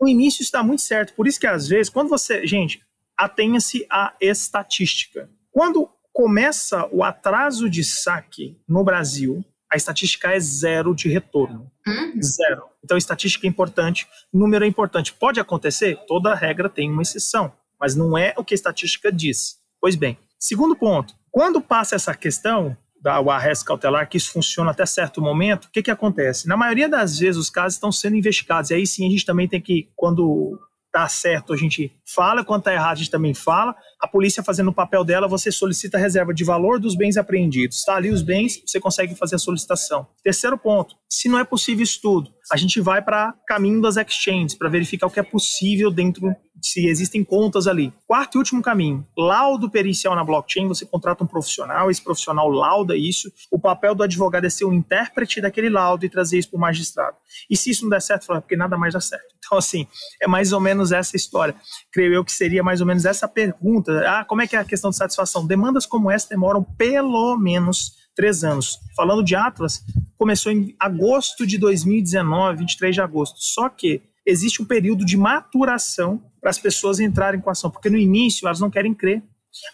[0.00, 2.46] No início está muito certo, por isso que às vezes, quando você...
[2.46, 2.82] Gente,
[3.16, 5.30] atenha-se à estatística.
[5.50, 11.70] Quando começa o atraso de saque no Brasil, a estatística é zero de retorno.
[11.86, 12.22] Uhum.
[12.22, 12.64] Zero.
[12.84, 15.12] Então, estatística é importante, número é importante.
[15.12, 15.98] Pode acontecer?
[16.06, 19.56] Toda regra tem uma exceção, mas não é o que a estatística diz.
[19.80, 24.84] Pois bem, segundo ponto, quando passa essa questão do arresto cautelar, que isso funciona até
[24.84, 26.48] certo momento, o que, que acontece?
[26.48, 29.46] Na maioria das vezes os casos estão sendo investigados, e aí sim a gente também
[29.46, 30.58] tem que, quando
[30.96, 33.76] tá certo a gente fala, quando tá errado a gente também fala.
[34.00, 37.76] A polícia fazendo o papel dela, você solicita a reserva de valor dos bens apreendidos.
[37.76, 40.06] Está ali os bens, você consegue fazer a solicitação.
[40.22, 44.70] Terceiro ponto, se não é possível estudo, a gente vai para caminho das exchanges para
[44.70, 47.92] verificar o que é possível dentro se existem contas ali.
[48.06, 52.96] Quarto e último caminho, laudo pericial na blockchain, você contrata um profissional, esse profissional lauda
[52.96, 56.56] isso, o papel do advogado é ser o intérprete daquele laudo e trazer isso para
[56.56, 57.16] o magistrado.
[57.50, 59.35] E se isso não der certo, fala, porque nada mais dá certo.
[59.46, 59.86] Então, assim,
[60.20, 61.54] é mais ou menos essa história.
[61.92, 63.92] Creio eu que seria mais ou menos essa pergunta.
[64.06, 65.46] Ah, como é que é a questão de satisfação?
[65.46, 68.78] Demandas como essa demoram pelo menos três anos.
[68.96, 69.84] Falando de Atlas,
[70.18, 73.36] começou em agosto de 2019, 23 de agosto.
[73.38, 77.90] Só que existe um período de maturação para as pessoas entrarem com a ação, porque
[77.90, 79.22] no início elas não querem crer.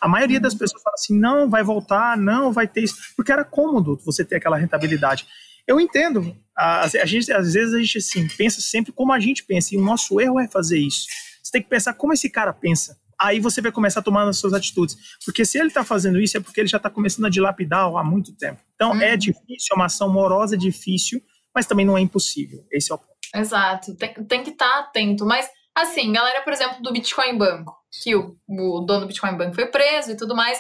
[0.00, 3.44] A maioria das pessoas fala assim: não, vai voltar, não, vai ter isso, porque era
[3.44, 5.26] cômodo você ter aquela rentabilidade.
[5.66, 6.36] Eu entendo.
[6.56, 9.78] A, a, gente, às vezes a gente assim, pensa sempre como a gente pensa, e
[9.78, 11.06] o nosso erro é fazer isso.
[11.42, 12.96] Você tem que pensar como esse cara pensa.
[13.20, 14.96] Aí você vai começar a tomar as suas atitudes.
[15.24, 18.02] Porque se ele está fazendo isso, é porque ele já está começando a dilapidar há
[18.02, 18.60] muito tempo.
[18.74, 19.02] Então é uhum.
[19.02, 21.22] é difícil, é uma ação morosa, é difícil,
[21.54, 22.64] mas também não é impossível.
[22.70, 23.12] Esse é o ponto.
[23.34, 25.24] Exato, tem, tem que estar tá atento.
[25.24, 29.54] Mas, assim, galera, por exemplo, do Bitcoin Banco, que o, o dono do Bitcoin Banco
[29.54, 30.58] foi preso e tudo mais,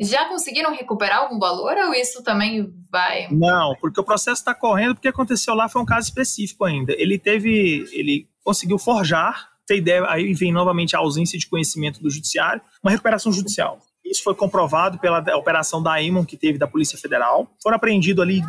[0.00, 3.28] já conseguiram recuperar algum valor ou isso também vai.
[3.30, 6.92] Não, porque o processo está correndo, porque aconteceu lá foi um caso específico ainda.
[6.96, 7.86] Ele teve.
[7.92, 12.90] Ele conseguiu forjar, tem ideia, aí vem novamente a ausência de conhecimento do judiciário, uma
[12.90, 13.78] recuperação judicial.
[14.04, 17.50] Isso foi comprovado pela operação da Emon que teve da Polícia Federal.
[17.62, 18.40] Foram apreendidos ali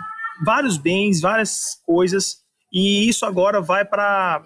[0.46, 2.38] vários bens, várias coisas
[2.72, 4.44] e isso agora vai para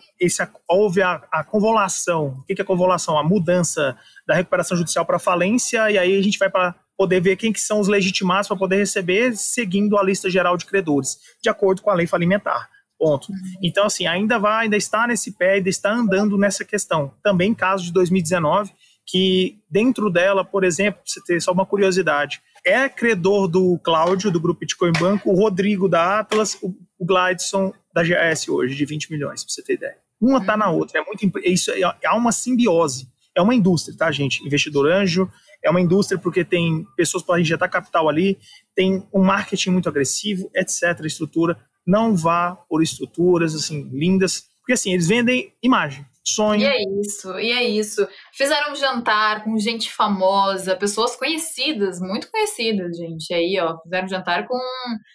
[0.67, 2.37] houve a, a convolução.
[2.39, 3.17] O que, é convolução?
[3.17, 7.35] A mudança da recuperação judicial para falência e aí a gente vai para poder ver
[7.35, 11.49] quem que são os legitimados para poder receber, seguindo a lista geral de credores, de
[11.49, 12.69] acordo com a lei falimentar.
[12.97, 13.27] Ponto.
[13.61, 17.13] Então, assim, ainda vai, ainda está nesse pé, ainda está andando nessa questão.
[17.21, 18.71] Também caso de 2019,
[19.05, 24.39] que dentro dela, por exemplo, você ter só uma curiosidade, é credor do Cláudio, do
[24.39, 29.11] Grupo Bitcoin Banco, o Rodrigo da Atlas, o, o Glidson da GS hoje, de 20
[29.11, 29.97] milhões, para você ter ideia.
[30.21, 30.77] Uma está na uhum.
[30.77, 33.11] outra, é muito isso é, é uma simbiose.
[33.35, 34.45] É uma indústria, tá, gente?
[34.45, 35.29] Investidor anjo,
[35.63, 38.37] é uma indústria porque tem pessoas para injetar capital ali,
[38.75, 40.99] tem um marketing muito agressivo, etc.
[41.05, 41.57] Estrutura.
[41.85, 46.05] Não vá por estruturas assim lindas, porque assim eles vendem imagem.
[46.25, 46.61] Sonho.
[46.61, 48.07] E é isso, e é isso.
[48.31, 53.33] Fizeram um jantar com gente famosa, pessoas conhecidas, muito conhecidas, gente.
[53.33, 54.57] Aí, ó, fizeram um jantar com,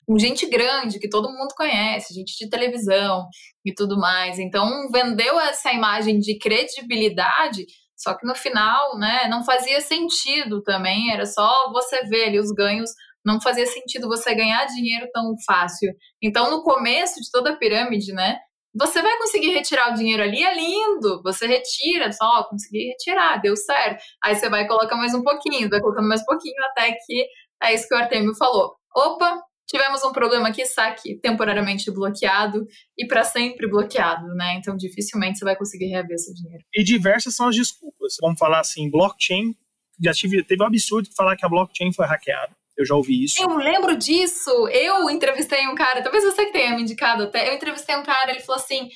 [0.07, 3.27] com gente grande, que todo mundo conhece, gente de televisão
[3.65, 4.39] e tudo mais.
[4.39, 7.65] Então, vendeu essa imagem de credibilidade,
[7.99, 12.53] só que no final, né, não fazia sentido também, era só você ver ali os
[12.53, 12.91] ganhos
[13.25, 15.93] não fazia sentido você ganhar dinheiro tão fácil.
[16.23, 18.39] Então, no começo de toda a pirâmide, né,
[18.75, 21.21] você vai conseguir retirar o dinheiro ali, é lindo.
[21.23, 24.03] Você retira, só, consegui retirar, deu certo.
[24.23, 27.27] Aí você vai colocar mais um pouquinho, vai colocando mais um pouquinho, até que
[27.63, 28.77] é isso que o Artemio falou.
[28.97, 34.55] Opa, tivemos um problema aqui, saque temporariamente bloqueado e para sempre bloqueado, né?
[34.55, 36.65] Então dificilmente você vai conseguir reaver seu dinheiro.
[36.75, 38.17] E diversas são as desculpas.
[38.21, 39.55] Vamos falar assim, blockchain,
[40.03, 42.57] já tive, teve um absurdo de falar que a blockchain foi hackeada.
[42.77, 43.43] Eu já ouvi isso.
[43.43, 44.51] Eu lembro disso.
[44.69, 47.49] Eu entrevistei um cara, talvez você que tenha me indicado até.
[47.51, 48.89] Eu entrevistei um cara, ele falou assim: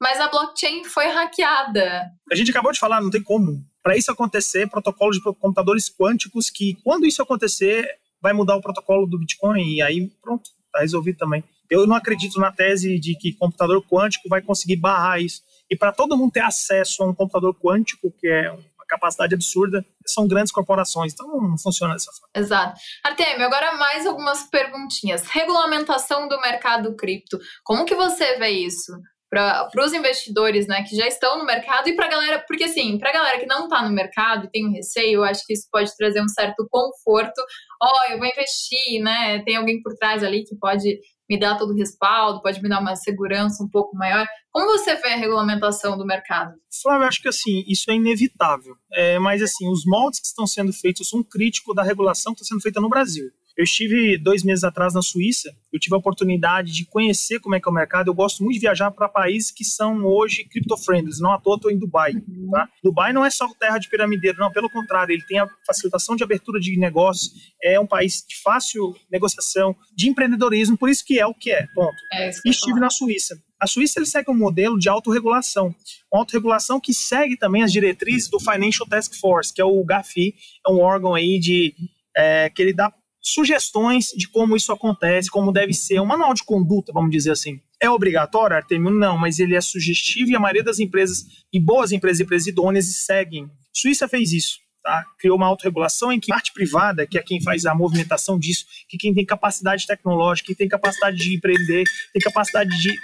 [0.00, 2.10] mas a blockchain foi hackeada.
[2.30, 3.62] A gente acabou de falar, não tem como.
[3.82, 7.86] Para isso acontecer, protocolo de computadores quânticos que, quando isso acontecer,
[8.20, 11.44] vai mudar o protocolo do Bitcoin e aí pronto, tá resolvido também.
[11.68, 15.42] Eu não acredito na tese de que computador quântico vai conseguir barrar isso.
[15.70, 18.52] E para todo mundo ter acesso a um computador quântico, que é
[18.90, 22.28] capacidade absurda, são grandes corporações, então não funciona dessa forma.
[22.34, 22.80] Exato.
[23.04, 25.22] Artemio, agora mais algumas perguntinhas.
[25.28, 27.38] Regulamentação do mercado cripto.
[27.62, 28.92] Como que você vê isso?
[29.30, 32.98] Para os investidores né, que já estão no mercado e para a galera, porque assim,
[32.98, 35.52] para a galera que não está no mercado e tem um receio, eu acho que
[35.52, 37.40] isso pode trazer um certo conforto.
[37.80, 39.40] Ó, oh, eu vou investir, né?
[39.44, 40.98] Tem alguém por trás ali que pode
[41.30, 44.26] me dar todo o respaldo, pode me dar uma segurança um pouco maior.
[44.50, 46.54] Como você vê a regulamentação do mercado?
[46.82, 48.74] Flávio, acho que assim, isso é inevitável.
[48.92, 52.34] É, mas assim, os moldes que estão sendo feitos, eu sou um crítico da regulação
[52.34, 53.30] que está sendo feita no Brasil.
[53.56, 57.60] Eu estive dois meses atrás na Suíça, eu tive a oportunidade de conhecer como é
[57.60, 58.08] que é o mercado.
[58.08, 61.70] Eu gosto muito de viajar para países que são hoje crypto-friendly, não à toa estou
[61.70, 62.12] em Dubai.
[62.12, 62.50] Uhum.
[62.50, 62.68] Tá?
[62.82, 66.24] Dubai não é só terra de piramideiro, não, pelo contrário, ele tem a facilitação de
[66.24, 67.32] abertura de negócios,
[67.62, 71.66] é um país de fácil negociação, de empreendedorismo, por isso que é o que é,
[71.74, 71.96] ponto.
[72.12, 73.40] É e estive na Suíça.
[73.60, 75.74] A Suíça ele segue um modelo de autorregulação,
[76.10, 80.34] uma autorregulação que segue também as diretrizes do Financial Task Force, que é o GAFI,
[80.66, 81.74] é um órgão aí de
[82.16, 86.42] é, que ele dá sugestões de como isso acontece, como deve ser, um manual de
[86.42, 87.60] conduta, vamos dizer assim.
[87.80, 88.90] É obrigatório, Artemio?
[88.90, 92.86] Não, mas ele é sugestivo e a maioria das empresas, e boas empresas empresas idôneas,
[92.86, 93.50] seguem.
[93.72, 94.58] Suíça fez isso.
[94.82, 95.04] Tá?
[95.18, 98.64] Criou uma autorregulação em que a parte privada, que é quem faz a movimentação disso,
[98.88, 102.94] que quem tem capacidade tecnológica, quem tem capacidade de empreender, tem capacidade de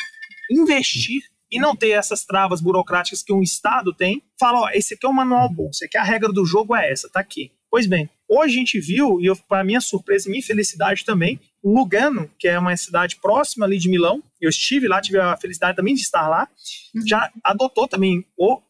[0.50, 5.06] investir e não ter essas travas burocráticas que um Estado tem, fala, ó, esse aqui
[5.06, 7.52] é o manual bom, esse aqui é a regra do jogo é essa, tá aqui.
[7.70, 12.30] Pois bem, hoje a gente viu, e para minha surpresa e minha felicidade também, Lugano,
[12.38, 15.94] que é uma cidade próxima ali de Milão, eu estive lá, tive a felicidade também
[15.94, 16.48] de estar lá,
[16.94, 17.06] uhum.
[17.06, 18.60] já adotou também o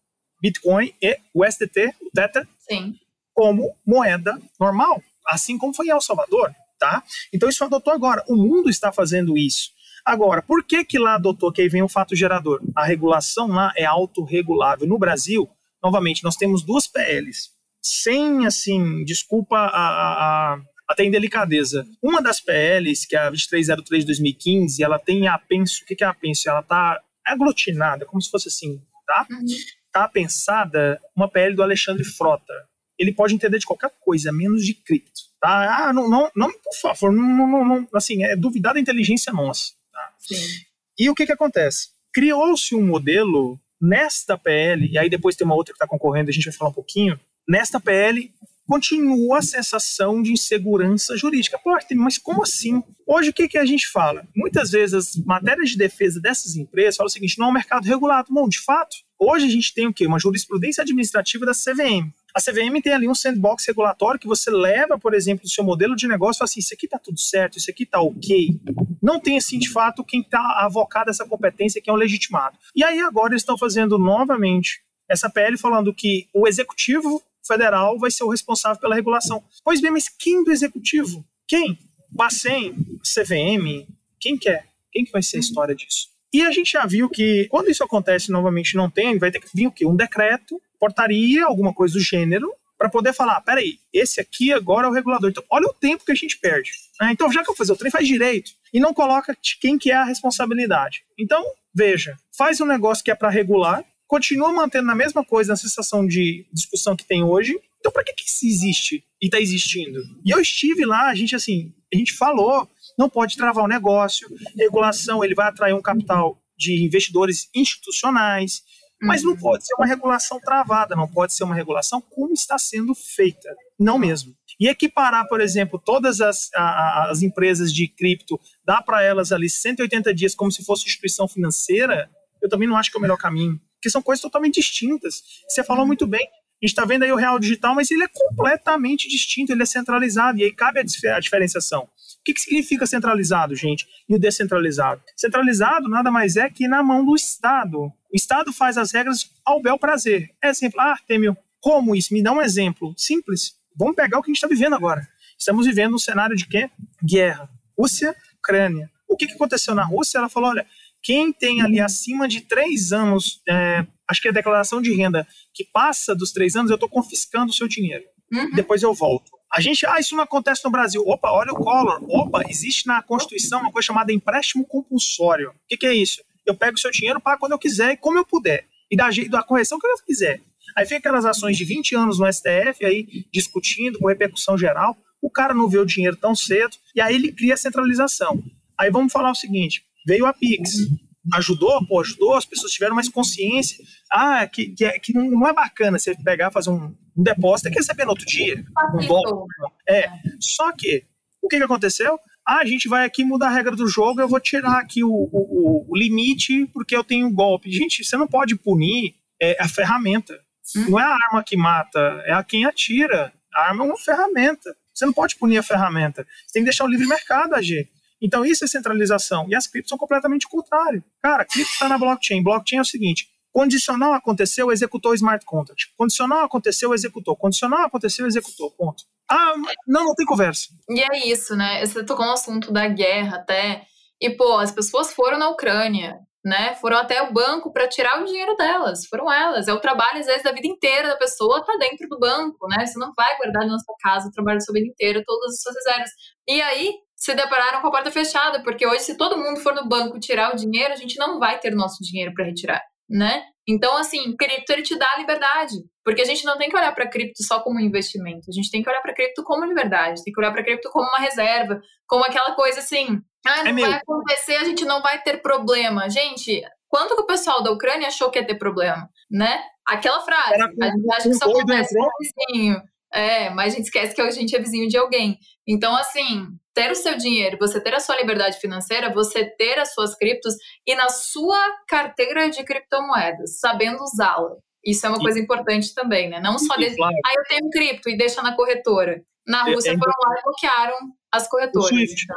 [0.41, 2.95] Bitcoin e o STT, o Tether, Sim.
[3.35, 7.03] como moeda normal, assim como foi em El Salvador, tá?
[7.33, 8.25] Então isso adotou agora.
[8.29, 9.71] O mundo está fazendo isso.
[10.05, 12.63] Agora, por que que lá adotou, que aí vem o fato gerador?
[12.77, 14.87] A regulação lá é autorregulável.
[14.87, 15.49] No Brasil,
[15.83, 17.56] novamente, nós temos duas PLs
[17.87, 21.87] sem, assim, desculpa a, a até em delicadeza.
[22.01, 26.03] Uma das PLs, que é a 2303 de 2015, ela tem a penso, o que
[26.03, 26.49] é a penso?
[26.49, 29.27] Ela tá aglutinada, como se fosse assim, tá?
[29.31, 29.47] Uhum.
[29.93, 32.53] Tá pensada uma PL do Alexandre Frota.
[32.99, 35.89] Ele pode entender de qualquer coisa, menos de cripto, tá?
[35.89, 39.73] Ah, não, não, não por favor, não, não, não, assim, é duvidar da inteligência nossa,
[39.93, 40.15] tá?
[40.19, 40.65] Sim.
[40.99, 41.89] E o que que acontece?
[42.13, 46.33] Criou-se um modelo nesta PL, e aí depois tem uma outra que está concorrendo, a
[46.33, 48.33] gente vai falar um pouquinho, nesta PL
[48.67, 51.59] continua a sensação de insegurança jurídica.
[51.59, 52.83] Pô, mas como assim?
[53.07, 54.27] Hoje o que, que a gente fala?
[54.35, 57.85] Muitas vezes as matérias de defesa dessas empresas falam o seguinte: não é um mercado
[57.85, 58.29] regulado.
[58.31, 60.07] Bom, de fato, hoje a gente tem o quê?
[60.07, 62.11] Uma jurisprudência administrativa da CVM.
[62.35, 65.97] A CVM tem ali um sandbox regulatório que você leva, por exemplo, o seu modelo
[65.97, 68.61] de negócio e fala assim: isso aqui está tudo certo, isso aqui está ok.
[69.01, 72.59] Não tem, assim, de fato, quem está avocado a essa competência, que é o legitimado.
[72.75, 78.11] E aí agora eles estão fazendo novamente essa PL falando que o executivo federal vai
[78.11, 79.43] ser o responsável pela regulação.
[79.65, 81.25] Pois bem, mas quem do executivo?
[81.47, 81.79] Quem?
[82.11, 83.87] Bacen, CVM?
[84.19, 84.67] Quem quer?
[84.93, 86.09] Quem que vai ser a história disso?
[86.33, 89.49] E a gente já viu que quando isso acontece novamente não tem, vai ter que
[89.55, 89.87] vir o quê?
[89.87, 94.91] Um decreto, portaria, alguma coisa do gênero, para poder falar, peraí, esse aqui agora é
[94.91, 95.31] o regulador.
[95.31, 96.73] Então, olha o tempo que a gente perde.
[97.01, 97.11] Né?
[97.13, 98.53] Então, já que eu fazer o trem, faz direito.
[98.73, 101.05] E não coloca quem que é a responsabilidade.
[101.19, 101.43] Então,
[101.75, 106.07] veja, faz um negócio que é para regular, continua mantendo a mesma coisa na sensação
[106.07, 107.59] de discussão que tem hoje.
[107.79, 110.01] Então, para que, que isso existe e está existindo?
[110.25, 114.29] E eu estive lá, a gente assim, a gente falou, não pode travar o negócio,
[114.57, 118.63] regulação, ele vai atrair um capital de investidores institucionais.
[119.03, 119.39] Mas não uhum.
[119.39, 123.55] pode ser uma regulação travada, não pode ser uma regulação como está sendo feita.
[123.79, 124.35] Não mesmo.
[124.59, 129.51] E equiparar, por exemplo, todas as, a, as empresas de cripto, dar para elas ali
[129.51, 132.11] 180 dias como se fosse instituição financeira,
[132.43, 133.61] eu também não acho que é o melhor caminho.
[133.87, 135.23] Porque são coisas totalmente distintas.
[135.49, 135.87] Você falou uhum.
[135.87, 136.27] muito bem.
[136.27, 139.67] A gente está vendo aí o real digital, mas ele é completamente distinto, ele é
[139.67, 141.83] centralizado, e aí cabe a diferenciação.
[141.83, 141.89] O
[142.25, 145.03] que, que significa centralizado, gente, e o descentralizado?
[145.15, 147.85] Centralizado nada mais é que na mão do Estado.
[147.85, 150.31] O Estado faz as regras ao bel prazer.
[150.43, 152.13] É exemplo, ah, Artemio, como isso?
[152.13, 153.55] Me dá um exemplo simples.
[153.77, 155.07] Vamos pegar o que a gente está vivendo agora.
[155.39, 156.71] Estamos vivendo um cenário de quê?
[157.05, 157.49] Guerra.
[157.79, 158.91] Rússia, Ucrânia.
[159.07, 160.19] O que, que aconteceu na Rússia?
[160.19, 160.67] Ela falou: olha,
[161.07, 165.25] quem tem ali acima de três anos, é, acho que é a declaração de renda,
[165.55, 168.03] que passa dos três anos, eu estou confiscando o seu dinheiro.
[168.33, 168.51] Uhum.
[168.57, 169.31] Depois eu volto.
[169.53, 171.01] A gente, ah, isso não acontece no Brasil.
[171.07, 172.03] Opa, olha o Collor.
[172.09, 175.51] Opa, existe na Constituição uma coisa chamada empréstimo compulsório.
[175.51, 176.25] O que, que é isso?
[176.45, 178.67] Eu pego o seu dinheiro para quando eu quiser e como eu puder.
[178.91, 180.41] E da, da correção que eu quiser.
[180.77, 184.97] Aí fica aquelas ações de 20 anos no STF aí discutindo com repercussão geral.
[185.23, 188.43] O cara não vê o dinheiro tão cedo e aí ele cria a centralização.
[188.77, 190.89] Aí vamos falar o seguinte: veio a Pix,
[191.35, 193.85] ajudou, pô, ajudou, as pessoas tiveram mais consciência.
[194.11, 197.73] Ah, que, que, é, que não é bacana você pegar, fazer um, um depósito e
[197.73, 198.65] receber no outro dia.
[198.95, 199.47] Um.
[199.89, 200.09] É.
[200.41, 201.05] Só que,
[201.43, 202.19] o que, que aconteceu?
[202.47, 205.11] Ah, a gente vai aqui mudar a regra do jogo, eu vou tirar aqui o,
[205.11, 207.73] o, o limite porque eu tenho um golpe.
[207.73, 210.39] Gente, você não pode punir é, a ferramenta.
[210.77, 210.91] Hum?
[210.91, 213.33] Não é a arma que mata, é a quem atira.
[213.53, 214.77] A arma é uma ferramenta.
[214.95, 216.27] Você não pode punir a ferramenta.
[216.47, 217.91] Você tem que deixar o livre mercado agir.
[218.21, 219.47] Então isso é centralização.
[219.49, 221.05] E as criptos são completamente o contrário.
[221.23, 222.43] Cara, cripto está na blockchain.
[222.43, 225.93] Blockchain é o seguinte: condicional aconteceu, executou o smart contract.
[225.97, 227.37] Condicional aconteceu, executou.
[227.37, 228.71] Condicional aconteceu, executou.
[228.73, 229.05] Ponto.
[229.31, 229.55] Ah,
[229.87, 230.69] não, não tem conversa.
[230.89, 231.85] E é isso, né?
[231.85, 233.87] Você tocou no assunto da guerra até.
[234.21, 236.77] E, pô, as pessoas foram na Ucrânia né?
[236.77, 239.05] Foram até o banco para tirar o dinheiro delas.
[239.07, 239.67] Foram elas.
[239.67, 242.87] É o trabalho, às vezes, da vida inteira da pessoa tá dentro do banco, né?
[242.87, 245.61] Você não vai guardar na sua casa o trabalho da sua vida inteira, todas as
[245.61, 246.11] suas reservas.
[246.47, 249.89] E aí, se depararam com a porta fechada, porque hoje, se todo mundo for no
[249.89, 253.43] banco tirar o dinheiro, a gente não vai ter nosso dinheiro para retirar, né?
[253.67, 255.75] Então, assim, cripto ele te dá a liberdade,
[256.05, 258.83] porque a gente não tem que olhar para cripto só como investimento, a gente tem
[258.83, 262.25] que olhar para cripto como liberdade, tem que olhar para cripto como uma reserva, como
[262.25, 266.09] aquela coisa assim, ah, não é vai acontecer, a gente não vai ter problema.
[266.11, 269.65] Gente, quanto que o pessoal da Ucrânia achou que ia ter problema, né?
[269.87, 272.83] Aquela frase, a gente acha que só acontece com o vizinho.
[273.13, 275.39] É, mas a gente esquece que a gente é vizinho de alguém.
[275.67, 279.95] Então, assim, ter o seu dinheiro, você ter a sua liberdade financeira, você ter as
[279.95, 280.55] suas criptos
[280.87, 281.59] e na sua
[281.89, 284.57] carteira de criptomoedas, sabendo usá-la.
[284.85, 286.39] Isso é uma coisa importante também, né?
[286.39, 289.23] Não só dizer, ah, eu tenho cripto e deixa na corretora.
[289.47, 290.97] Na é, Rússia é foram lá e bloquearam
[291.33, 291.91] as corretoras.
[291.91, 292.37] Então.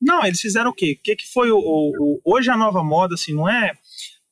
[0.00, 0.96] Não, eles fizeram o quê?
[0.98, 3.72] O que, que foi o, o, o, Hoje a nova moda, assim, não é.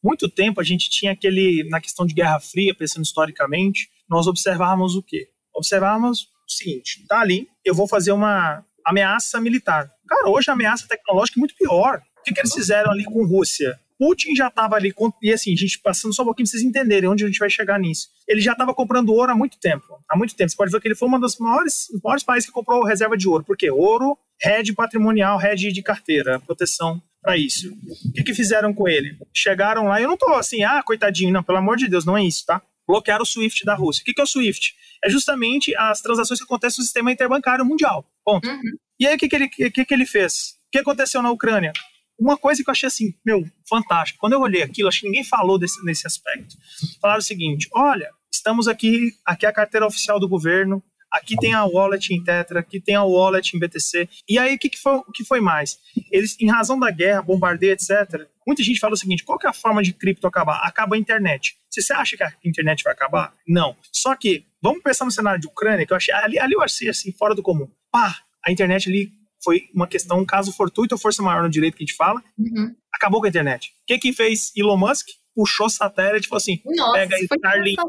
[0.04, 1.66] Muito tempo a gente tinha aquele.
[1.70, 5.28] Na questão de Guerra Fria, pensando historicamente, nós observávamos o quê?
[5.54, 9.90] Observávamos o seguinte: tá ali, eu vou fazer uma ameaça militar.
[10.06, 12.00] Cara, hoje a ameaça tecnológica é muito pior.
[12.18, 13.78] O que, que eles fizeram ali com Rússia?
[13.98, 17.24] Putin já estava ali, e assim, gente passando só um pouquinho pra vocês entenderem onde
[17.24, 18.08] a gente vai chegar nisso.
[18.28, 19.84] Ele já estava comprando ouro há muito tempo.
[20.08, 20.50] Há muito tempo.
[20.50, 23.28] Você pode ver que ele foi um dos maiores, maiores países que comprou reserva de
[23.28, 23.44] ouro.
[23.44, 23.70] Por quê?
[23.70, 27.72] Ouro, rede patrimonial, rede de carteira, proteção para isso.
[28.04, 29.16] O que, que fizeram com ele?
[29.34, 32.24] Chegaram lá, eu não tô assim, ah, coitadinho, não, pelo amor de Deus, não é
[32.24, 32.62] isso, tá?
[32.86, 34.02] Bloquearam o SWIFT da Rússia.
[34.02, 34.74] O que, que é o SWIFT?
[35.04, 38.06] É justamente as transações que acontecem no sistema interbancário mundial.
[38.24, 38.48] Ponto.
[38.48, 38.60] Uhum.
[38.98, 40.56] E aí, o que, que, ele, que, que ele fez?
[40.68, 41.72] O que aconteceu na Ucrânia?
[42.18, 44.18] uma coisa que eu achei assim, meu, fantástico.
[44.18, 46.56] Quando eu olhei aquilo, acho que ninguém falou desse, nesse aspecto.
[47.00, 50.82] Falaram o seguinte: olha, estamos aqui, aqui é a carteira oficial do governo,
[51.16, 54.08] aqui tem a wallet em Tetra, aqui tem a wallet em BTC.
[54.28, 55.78] E aí, o que, que, foi, o que foi mais?
[56.10, 59.50] Eles, em razão da guerra, bombardeio, etc., muita gente fala o seguinte: qual que é
[59.50, 60.60] a forma de cripto acabar?
[60.66, 61.56] Acaba a internet.
[61.70, 63.34] Você acha que a internet vai acabar?
[63.46, 63.76] Não.
[63.92, 66.88] Só que, vamos pensar no cenário de Ucrânia, que eu achei, ali, ali eu achei
[66.88, 67.68] assim, fora do comum.
[67.90, 71.76] Pá, a internet ali foi uma questão, um caso fortuito ou força maior no direito
[71.76, 72.74] que a gente fala, uhum.
[72.92, 73.68] acabou com a internet.
[73.68, 75.08] O que que fez Elon Musk?
[75.34, 77.82] Puxou satélite e falou assim, Nossa, pega Starlink.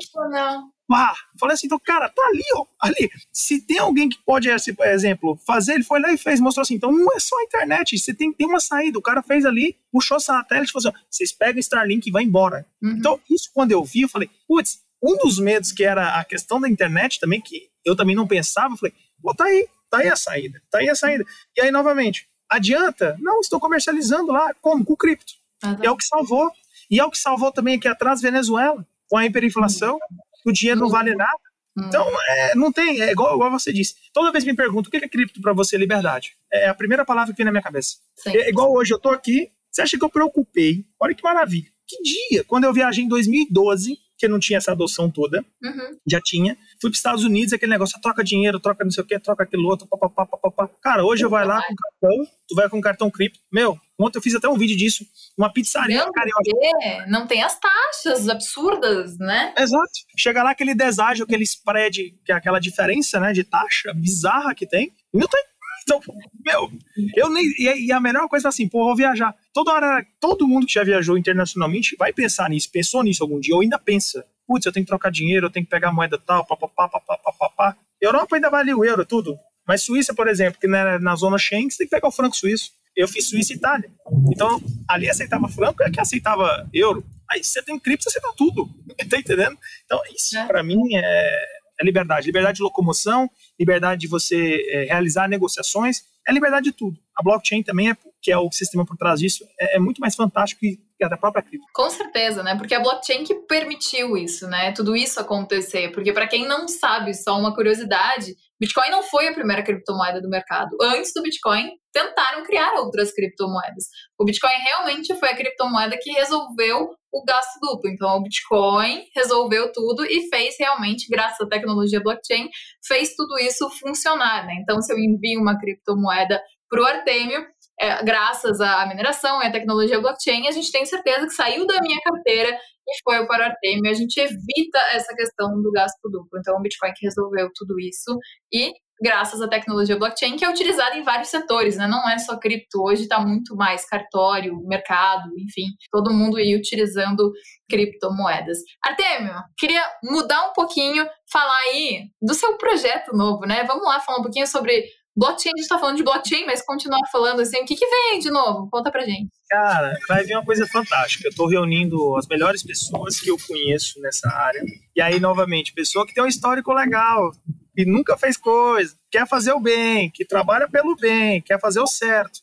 [0.92, 3.10] Ah, falei assim, então, cara, tá ali, ó, ali.
[3.32, 6.76] Se tem alguém que pode, esse exemplo, fazer, ele foi lá e fez, mostrou assim,
[6.76, 8.98] então não é só a internet, você tem que ter uma saída.
[8.98, 12.66] O cara fez ali, puxou satélite e falou assim, vocês pegam Starlink e vai embora.
[12.82, 12.92] Uhum.
[12.92, 16.60] Então, isso quando eu vi, eu falei, putz, um dos medos que era a questão
[16.60, 20.10] da internet também, que eu também não pensava, eu falei, pô, tá aí, Tá aí
[20.10, 21.26] a saída, tá aí a saída.
[21.56, 23.18] E aí, novamente, adianta?
[23.20, 24.84] Não, estou comercializando lá, como?
[24.84, 25.34] Com cripto.
[25.64, 25.78] Uhum.
[25.82, 26.52] é o que salvou.
[26.90, 30.18] E é o que salvou também aqui atrás Venezuela, com a hiperinflação, uhum.
[30.46, 31.40] O dinheiro não vale nada.
[31.78, 31.88] Uhum.
[31.88, 33.96] Então, é, não tem, é igual, igual você disse.
[34.12, 36.36] Toda vez me perguntam o que é cripto para você, liberdade.
[36.52, 37.98] É a primeira palavra que vem na minha cabeça.
[38.16, 38.36] Sim.
[38.36, 40.86] É igual hoje, eu tô aqui, você acha que eu preocupei?
[41.00, 41.70] Olha que maravilha.
[41.88, 42.44] Que dia?
[42.44, 45.98] Quando eu viajei em 2012, que não tinha essa adoção toda, Uhum.
[46.08, 46.56] já tinha.
[46.82, 49.44] Fui para os Estados Unidos, aquele negócio, troca dinheiro, troca não sei o que, troca
[49.44, 50.70] aquilo outro, papapá, papapá.
[50.82, 53.40] Cara, hoje eu vai lá com cartão, tu vai com cartão cripto.
[53.52, 55.06] Meu, ontem eu fiz até um vídeo disso,
[55.38, 59.54] uma pizzaria, Não, cara, eu porque não tem as taxas absurdas, né?
[59.58, 59.92] Exato.
[60.18, 64.66] Chega lá aquele deságio, aquele spread, que é aquela diferença, né, de taxa bizarra que
[64.66, 65.44] tem, e não tem.
[65.88, 66.02] Então,
[66.46, 66.70] meu,
[67.16, 67.46] eu nem.
[67.58, 69.34] E, e a melhor coisa é assim, pô, vou viajar.
[69.54, 73.56] Toda hora, todo mundo que já viajou internacionalmente vai pensar nisso, pensou nisso algum dia,
[73.56, 74.26] ou ainda pensa.
[74.46, 77.78] Putz, eu tenho que trocar dinheiro, eu tenho que pegar moeda tal, papapá, papapá, papapá.
[78.02, 79.38] Europa ainda vale o euro, tudo.
[79.66, 82.36] Mas Suíça, por exemplo, que na, na zona Schengen, você tem que pegar o franco
[82.36, 82.72] suíço.
[82.96, 83.90] Eu fiz Suíça e Itália.
[84.32, 87.04] Então, ali aceitava franco, é que aceitava euro.
[87.30, 88.70] Aí você tem cripto, você aceita tudo.
[89.10, 89.56] Tá entendendo?
[89.86, 90.46] Então, isso É.
[90.48, 91.46] pra mim é,
[91.80, 92.28] é liberdade.
[92.28, 97.00] Liberdade de locomoção, liberdade de você é, realizar negociações, é liberdade de tudo.
[97.16, 100.16] A blockchain também, é, que é o sistema por trás disso, é, é muito mais
[100.16, 101.66] fantástico que, que a da própria cripto.
[101.74, 102.56] Com certeza, né?
[102.56, 104.72] Porque a blockchain que permitiu isso, né?
[104.74, 105.92] Tudo isso acontecer.
[105.92, 110.30] Porque para quem não sabe, só uma curiosidade, Bitcoin não foi a primeira criptomoeda do
[110.30, 110.70] mercado.
[110.82, 113.86] Antes do Bitcoin, tentaram criar outras criptomoedas.
[114.20, 117.90] O Bitcoin realmente foi a criptomoeda que resolveu o gasto duplo.
[117.90, 122.50] Então, o Bitcoin resolveu tudo e fez realmente, graças à tecnologia blockchain,
[122.86, 124.56] fez tudo isso funcionar, né?
[124.62, 127.46] Então, se eu envio uma criptomoeda para o Artemio,
[127.80, 131.80] é, graças à mineração e à tecnologia blockchain, a gente tem certeza que saiu da
[131.82, 132.58] minha carteira
[132.88, 133.92] e foi para o Artemio.
[133.92, 136.40] A gente evita essa questão do gasto duplo.
[136.40, 138.18] Então, o Bitcoin que resolveu tudo isso
[138.52, 141.88] e graças à tecnologia blockchain, que é utilizada em vários setores, né?
[141.88, 142.82] Não é só cripto.
[142.82, 147.32] Hoje está muito mais cartório, mercado, enfim, todo mundo aí utilizando
[147.70, 148.58] criptomoedas.
[148.84, 153.64] Artemio, queria mudar um pouquinho, falar aí do seu projeto novo, né?
[153.66, 154.84] Vamos lá falar um pouquinho sobre
[155.18, 155.52] blockchain.
[155.56, 158.30] A gente tá falando de blockchain, mas continuar falando assim, o que, que vem de
[158.30, 158.70] novo?
[158.70, 159.30] Conta pra gente.
[159.50, 161.28] Cara, vai vir uma coisa fantástica.
[161.28, 164.62] Eu tô reunindo as melhores pessoas que eu conheço nessa área.
[164.96, 167.32] E aí, novamente, pessoa que tem um histórico legal,
[167.76, 171.88] que nunca fez coisa, quer fazer o bem, que trabalha pelo bem, quer fazer o
[171.88, 172.40] certo.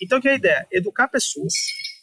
[0.00, 0.66] Então, que é a ideia?
[0.70, 1.52] Educar pessoas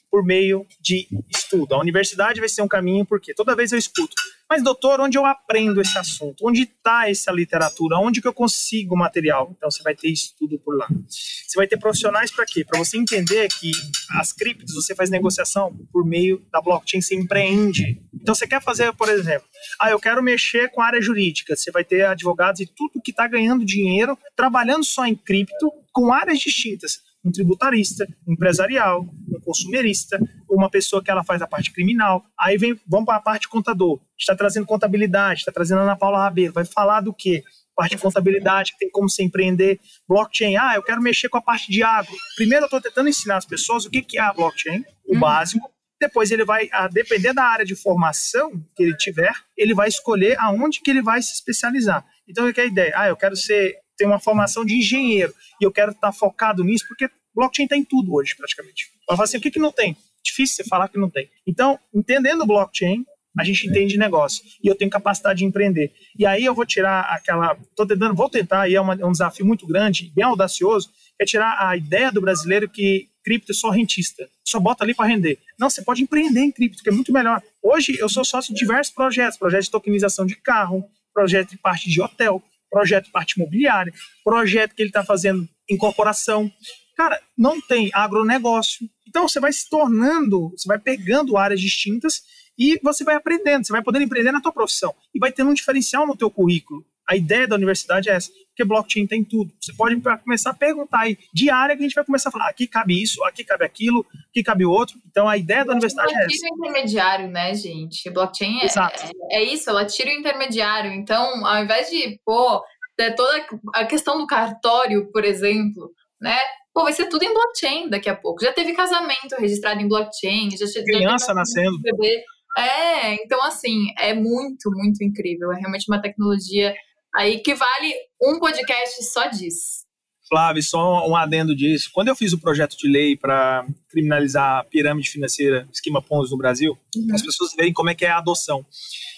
[0.09, 1.75] por meio de estudo.
[1.75, 4.15] A universidade vai ser um caminho, porque toda vez eu escuto,
[4.49, 6.47] mas doutor, onde eu aprendo esse assunto?
[6.47, 7.99] Onde está essa literatura?
[7.99, 9.53] Onde que eu consigo material?
[9.55, 10.87] Então você vai ter estudo por lá.
[11.07, 12.65] Você vai ter profissionais para quê?
[12.65, 13.71] Para você entender que
[14.09, 18.01] as criptos, você faz negociação por meio da blockchain, você empreende.
[18.11, 19.47] Então você quer fazer, por exemplo,
[19.79, 21.55] ah, eu quero mexer com a área jurídica.
[21.55, 26.11] Você vai ter advogados e tudo que está ganhando dinheiro trabalhando só em cripto com
[26.11, 30.19] áreas distintas um tributarista, um empresarial, um consumerista,
[30.49, 32.23] uma pessoa que ela faz a parte criminal.
[32.37, 33.99] Aí vem, vamos para a parte contador.
[34.17, 36.51] Está trazendo contabilidade, está trazendo Ana Paula Rabeiro.
[36.53, 37.43] Vai falar do quê?
[37.75, 39.79] Parte de contabilidade, que tem como se empreender.
[40.07, 42.13] Blockchain, ah, eu quero mexer com a parte de agro.
[42.35, 45.19] Primeiro eu estou tentando ensinar as pessoas o que, que é a blockchain, o Uhum.
[45.19, 45.71] básico.
[46.01, 50.37] Depois ele vai, a depender da área de formação que ele tiver, ele vai escolher
[50.39, 52.05] aonde que ele vai se especializar.
[52.27, 52.93] Então, o que é a ideia?
[52.95, 56.85] Ah, eu quero ser ter uma formação de engenheiro e eu quero estar focado nisso,
[56.87, 57.09] porque
[57.39, 58.87] blockchain está em tudo hoje, praticamente.
[59.07, 59.95] Ela fala assim, o que, que não tem?
[60.23, 61.29] Difícil você falar que não tem.
[61.47, 63.05] Então, entendendo blockchain,
[63.37, 64.43] a gente entende negócio.
[64.61, 65.93] E eu tenho capacidade de empreender.
[66.17, 67.55] E aí eu vou tirar aquela.
[67.75, 71.23] Tô tentando, vou tentar, e é, uma, é um desafio muito grande, bem audacioso, é
[71.25, 74.27] tirar a ideia do brasileiro que cripto é só rentista.
[74.45, 75.37] Só bota ali para render.
[75.57, 77.41] Não, você pode empreender em cripto, que é muito melhor.
[77.61, 80.83] Hoje eu sou sócio de diversos projetos, projetos de tokenização de carro,
[81.13, 86.51] projeto de parte de hotel, projeto de parte imobiliária, projeto que ele está fazendo incorporação.
[86.99, 88.85] Cara, não tem agronegócio.
[89.07, 92.23] Então você vai se tornando, você vai pegando áreas distintas
[92.57, 95.53] e você vai aprendendo, você vai poder empreender na tua profissão e vai tendo um
[95.53, 96.85] diferencial no teu currículo.
[97.07, 99.49] A ideia da universidade é essa, porque blockchain tem tudo.
[99.61, 99.95] Você pode
[100.25, 103.01] começar a perguntar aí, de área que a gente vai começar a falar, aqui cabe
[103.01, 104.97] isso, aqui cabe aquilo, aqui cabe outro.
[105.09, 106.35] Então a ideia da universidade é ela essa.
[106.35, 108.09] tira o intermediário, né, gente?
[108.09, 110.91] Blockchain é, é, é isso, ela tira o intermediário.
[110.91, 112.61] Então, ao invés de, pô,
[112.97, 116.37] ter toda a questão do cartório, por exemplo, né?
[116.79, 118.41] Pô, vai ser tudo em blockchain daqui a pouco.
[118.41, 121.81] Já teve casamento registrado em blockchain, já, já Criança teve nascendo.
[121.81, 122.23] bebê.
[122.57, 125.51] É, então assim, é muito, muito incrível.
[125.51, 126.73] É realmente uma tecnologia
[127.13, 129.85] aí que vale um podcast só disso.
[130.29, 131.89] Flávio, só um adendo disso.
[131.91, 136.37] Quando eu fiz o projeto de lei para criminalizar a pirâmide financeira, esquema Ponzi no
[136.37, 137.13] Brasil, Uhum.
[137.13, 138.65] as pessoas verem como é que é a adoção.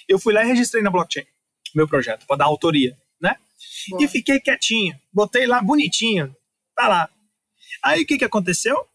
[0.09, 1.27] Eu fui lá e registrei na blockchain
[1.75, 3.35] meu projeto, para dar autoria, né?
[3.91, 4.03] Boa.
[4.03, 6.35] E fiquei quietinho, botei lá bonitinho,
[6.75, 7.09] tá lá.
[7.83, 8.85] Aí o que, que aconteceu?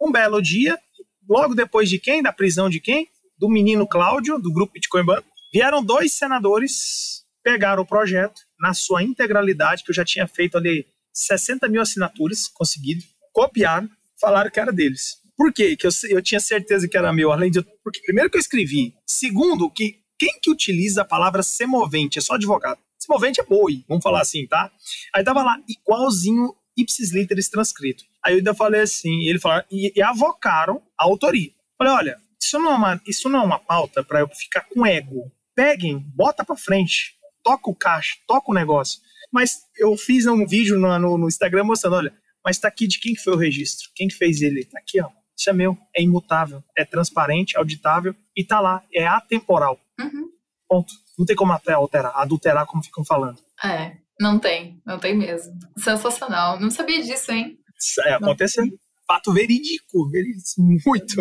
[0.00, 0.78] Um belo dia,
[1.28, 2.22] logo depois de quem?
[2.22, 3.08] Da prisão de quem?
[3.38, 5.28] Do menino Cláudio, do grupo Bitcoin Banco.
[5.52, 10.86] Vieram dois senadores, pegaram o projeto na sua integralidade, que eu já tinha feito ali
[11.12, 13.88] 60 mil assinaturas, conseguido, copiaram,
[14.20, 15.18] falaram que era deles.
[15.36, 15.76] Por quê?
[15.76, 17.62] Que eu, eu tinha certeza que era meu, além de.
[17.82, 18.94] Porque, primeiro, que eu escrevi.
[19.06, 22.18] Segundo, que quem que utiliza a palavra semovente?
[22.18, 22.78] É só advogado.
[22.98, 24.70] Semovente é boi, vamos falar assim, tá?
[25.14, 28.04] Aí tava lá, igualzinho ipsis literis transcrito.
[28.24, 31.50] Aí eu ainda falei assim, ele falou, e, e avocaram a autoria.
[31.76, 34.86] Falei, olha, isso não é uma, isso não é uma pauta para eu ficar com
[34.86, 35.30] ego.
[35.54, 39.00] Peguem, bota para frente, toca o caixa, toca o negócio.
[39.32, 42.14] Mas eu fiz um vídeo no, no, no Instagram mostrando, olha,
[42.44, 45.00] mas tá aqui de quem que foi o registro, quem que fez ele, tá aqui,
[45.00, 45.08] ó.
[45.36, 49.78] Isso é meu, é imutável, é transparente, auditável e tá lá, é atemporal.
[49.98, 50.28] Uhum.
[50.68, 50.92] Ponto.
[51.18, 53.38] Não tem como até alterar, adulterar como ficam falando.
[53.62, 55.58] É, não tem, não tem mesmo.
[55.76, 56.60] Sensacional.
[56.60, 57.58] Não sabia disso, hein?
[58.06, 58.64] É, aconteceu.
[59.06, 61.16] Fato verídico, verídico, muito.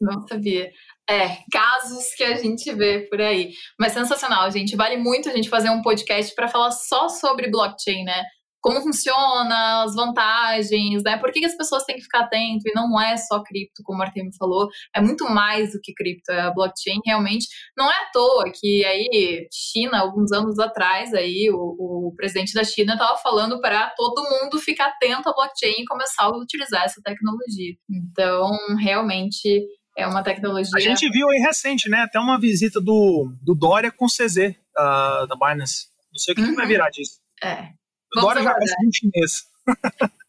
[0.00, 0.70] Não, não sabia.
[1.08, 3.52] É, casos que a gente vê por aí.
[3.78, 4.76] Mas sensacional, gente.
[4.76, 8.24] Vale muito a gente fazer um podcast para falar só sobre blockchain, né?
[8.62, 11.18] Como funciona, as vantagens, né?
[11.18, 14.02] Por que, as pessoas têm que ficar atento e não é só cripto, como o
[14.02, 17.48] Artemio falou, é muito mais do que cripto, é a blockchain realmente.
[17.76, 22.62] Não é à toa que aí China, alguns anos atrás, aí o, o presidente da
[22.62, 27.02] China estava falando para todo mundo ficar atento à blockchain e começar a utilizar essa
[27.02, 27.74] tecnologia.
[27.90, 28.48] Então,
[28.80, 29.66] realmente
[29.98, 30.70] é uma tecnologia.
[30.76, 31.98] A gente viu aí recente, né?
[31.98, 35.88] Até uma visita do, do Dória com o CZ uh, ah, da Binance.
[36.12, 36.50] Não sei o que, uhum.
[36.50, 37.20] que vai virar disso.
[37.42, 37.70] É,
[38.16, 39.44] Agora já parece um chinês.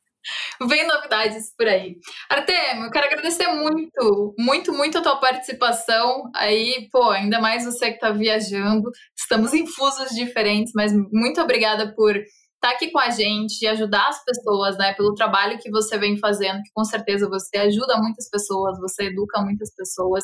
[0.68, 1.98] Vem novidades por aí.
[2.30, 6.30] Artemio, eu quero agradecer muito, muito, muito a tua participação.
[6.36, 8.90] Aí, pô, ainda mais você que está viajando.
[9.18, 12.30] Estamos em fusos diferentes, mas muito obrigada por estar
[12.62, 14.94] tá aqui com a gente e ajudar as pessoas, né?
[14.94, 19.42] Pelo trabalho que você vem fazendo, que com certeza você ajuda muitas pessoas, você educa
[19.42, 20.24] muitas pessoas.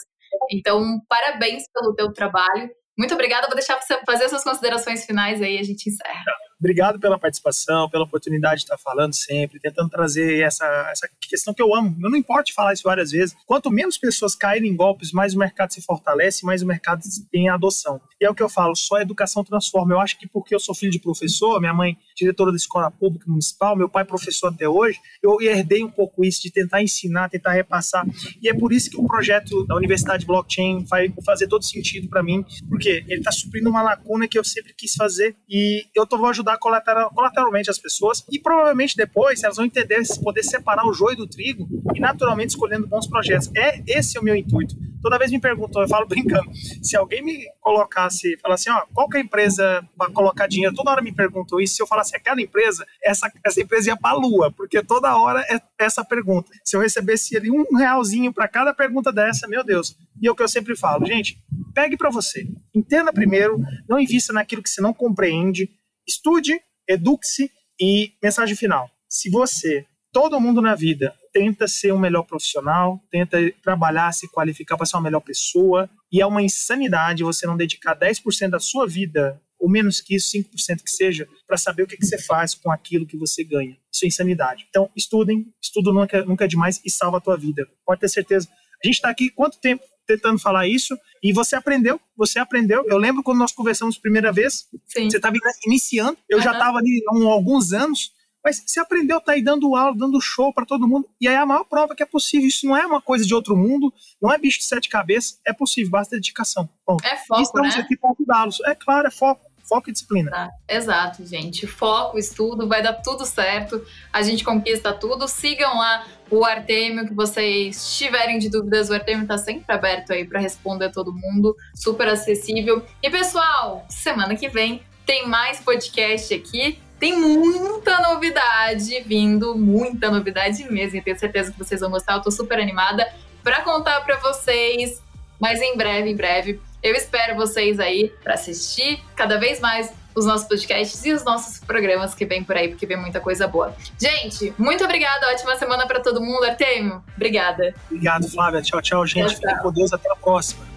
[0.51, 2.70] Então, parabéns pelo teu trabalho.
[2.97, 3.47] Muito obrigada.
[3.47, 6.24] Vou deixar você fazer suas considerações finais aí e a gente encerra.
[6.60, 11.62] Obrigado pela participação, pela oportunidade de estar falando sempre, tentando trazer essa, essa questão que
[11.62, 11.95] eu amo.
[12.01, 13.36] Eu não importa falar isso várias vezes.
[13.45, 17.01] Quanto menos pessoas caírem em golpes, mais o mercado se fortalece, mais o mercado
[17.32, 18.01] tem adoção.
[18.20, 19.93] E é o que eu falo, só a educação transforma.
[19.93, 23.26] Eu acho que porque eu sou filho de professor, minha mãe diretora da escola pública
[23.30, 27.53] municipal, meu pai professor até hoje, eu herdei um pouco isso de tentar ensinar, tentar
[27.53, 28.05] repassar.
[28.41, 32.22] E é por isso que o projeto da Universidade Blockchain vai fazer todo sentido para
[32.22, 36.18] mim, porque ele está suprindo uma lacuna que eu sempre quis fazer e eu tô,
[36.18, 40.93] vou ajudar colateral, colateralmente as pessoas e provavelmente depois elas vão entender poder separar o
[40.93, 43.50] joio do trigo e naturalmente escolhendo bons projetos.
[43.56, 44.76] É esse é o meu intuito.
[45.02, 46.50] Toda vez me perguntam, eu falo brincando,
[46.82, 50.76] se alguém me colocasse, falasse assim, ó, qual que é a empresa para colocar dinheiro?
[50.76, 51.76] Toda hora me perguntam isso.
[51.76, 55.60] Se eu falasse aquela empresa, essa, essa empresa ia para lua, porque toda hora é
[55.78, 56.52] essa pergunta.
[56.64, 59.95] Se eu recebesse ali um realzinho para cada pergunta dessa, meu Deus.
[60.22, 61.41] E é o que eu sempre falo, gente,
[61.74, 62.47] pegue para você.
[62.76, 65.70] Entenda primeiro, não invista naquilo que você não compreende.
[66.10, 68.89] Estude, eduque-se e mensagem final.
[69.07, 74.76] Se você, todo mundo na vida, tenta ser um melhor profissional, tenta trabalhar, se qualificar
[74.76, 78.88] para ser uma melhor pessoa, e é uma insanidade você não dedicar 10% da sua
[78.88, 82.55] vida, ou menos que isso, 5% que seja, para saber o que, que, você faz
[82.55, 83.78] com aquilo que você ganha.
[83.93, 84.66] Isso é insanidade.
[84.68, 87.68] Então, estudem, estudo nunca, nunca é demais e salva a tua vida.
[87.86, 88.49] Pode ter certeza.
[88.84, 92.84] A gente está aqui quanto tempo tentando falar isso e você aprendeu, você aprendeu.
[92.88, 95.10] Eu lembro quando nós conversamos primeira vez, Sim.
[95.10, 95.36] você estava
[95.66, 96.43] iniciando, eu uhum.
[96.43, 98.12] já estava ali há alguns anos,
[98.43, 101.07] mas você aprendeu, tá aí dando aula, dando show para todo mundo.
[101.20, 102.47] E aí a maior prova que é possível.
[102.47, 105.53] Isso não é uma coisa de outro mundo, não é bicho de sete cabeças, é
[105.53, 106.68] possível, basta dedicação.
[106.88, 107.82] Bom, é foco, estamos né?
[107.82, 108.60] aqui para ajudá-los.
[108.62, 109.49] É claro, é foco.
[109.70, 110.49] Foco e disciplina.
[110.67, 111.67] Exato, gente.
[111.67, 113.86] Foco, estudo, vai dar tudo certo.
[114.11, 115.28] A gente conquista tudo.
[115.28, 120.26] Sigam lá o Artemio, que vocês tiverem de dúvidas, o Artemio está sempre aberto aí
[120.26, 122.84] para responder a todo mundo, super acessível.
[123.01, 126.80] E pessoal, semana que vem tem mais podcast aqui.
[126.99, 130.97] Tem muita novidade vindo, muita novidade mesmo.
[130.97, 132.15] E tenho certeza que vocês vão gostar.
[132.15, 133.07] Eu tô super animada
[133.43, 135.01] para contar para vocês.
[135.39, 140.25] Mas em breve, em breve, eu espero vocês aí para assistir cada vez mais os
[140.25, 143.73] nossos podcasts e os nossos programas que vem por aí, porque vem muita coisa boa.
[143.97, 145.27] Gente, muito obrigada.
[145.27, 146.43] Ótima semana para todo mundo.
[146.43, 147.73] Artemio, obrigada.
[147.86, 148.61] Obrigado, Flávia.
[148.61, 149.36] Tchau, tchau, gente.
[149.36, 149.93] Fiquem com Deus.
[149.93, 150.68] Até a próxima.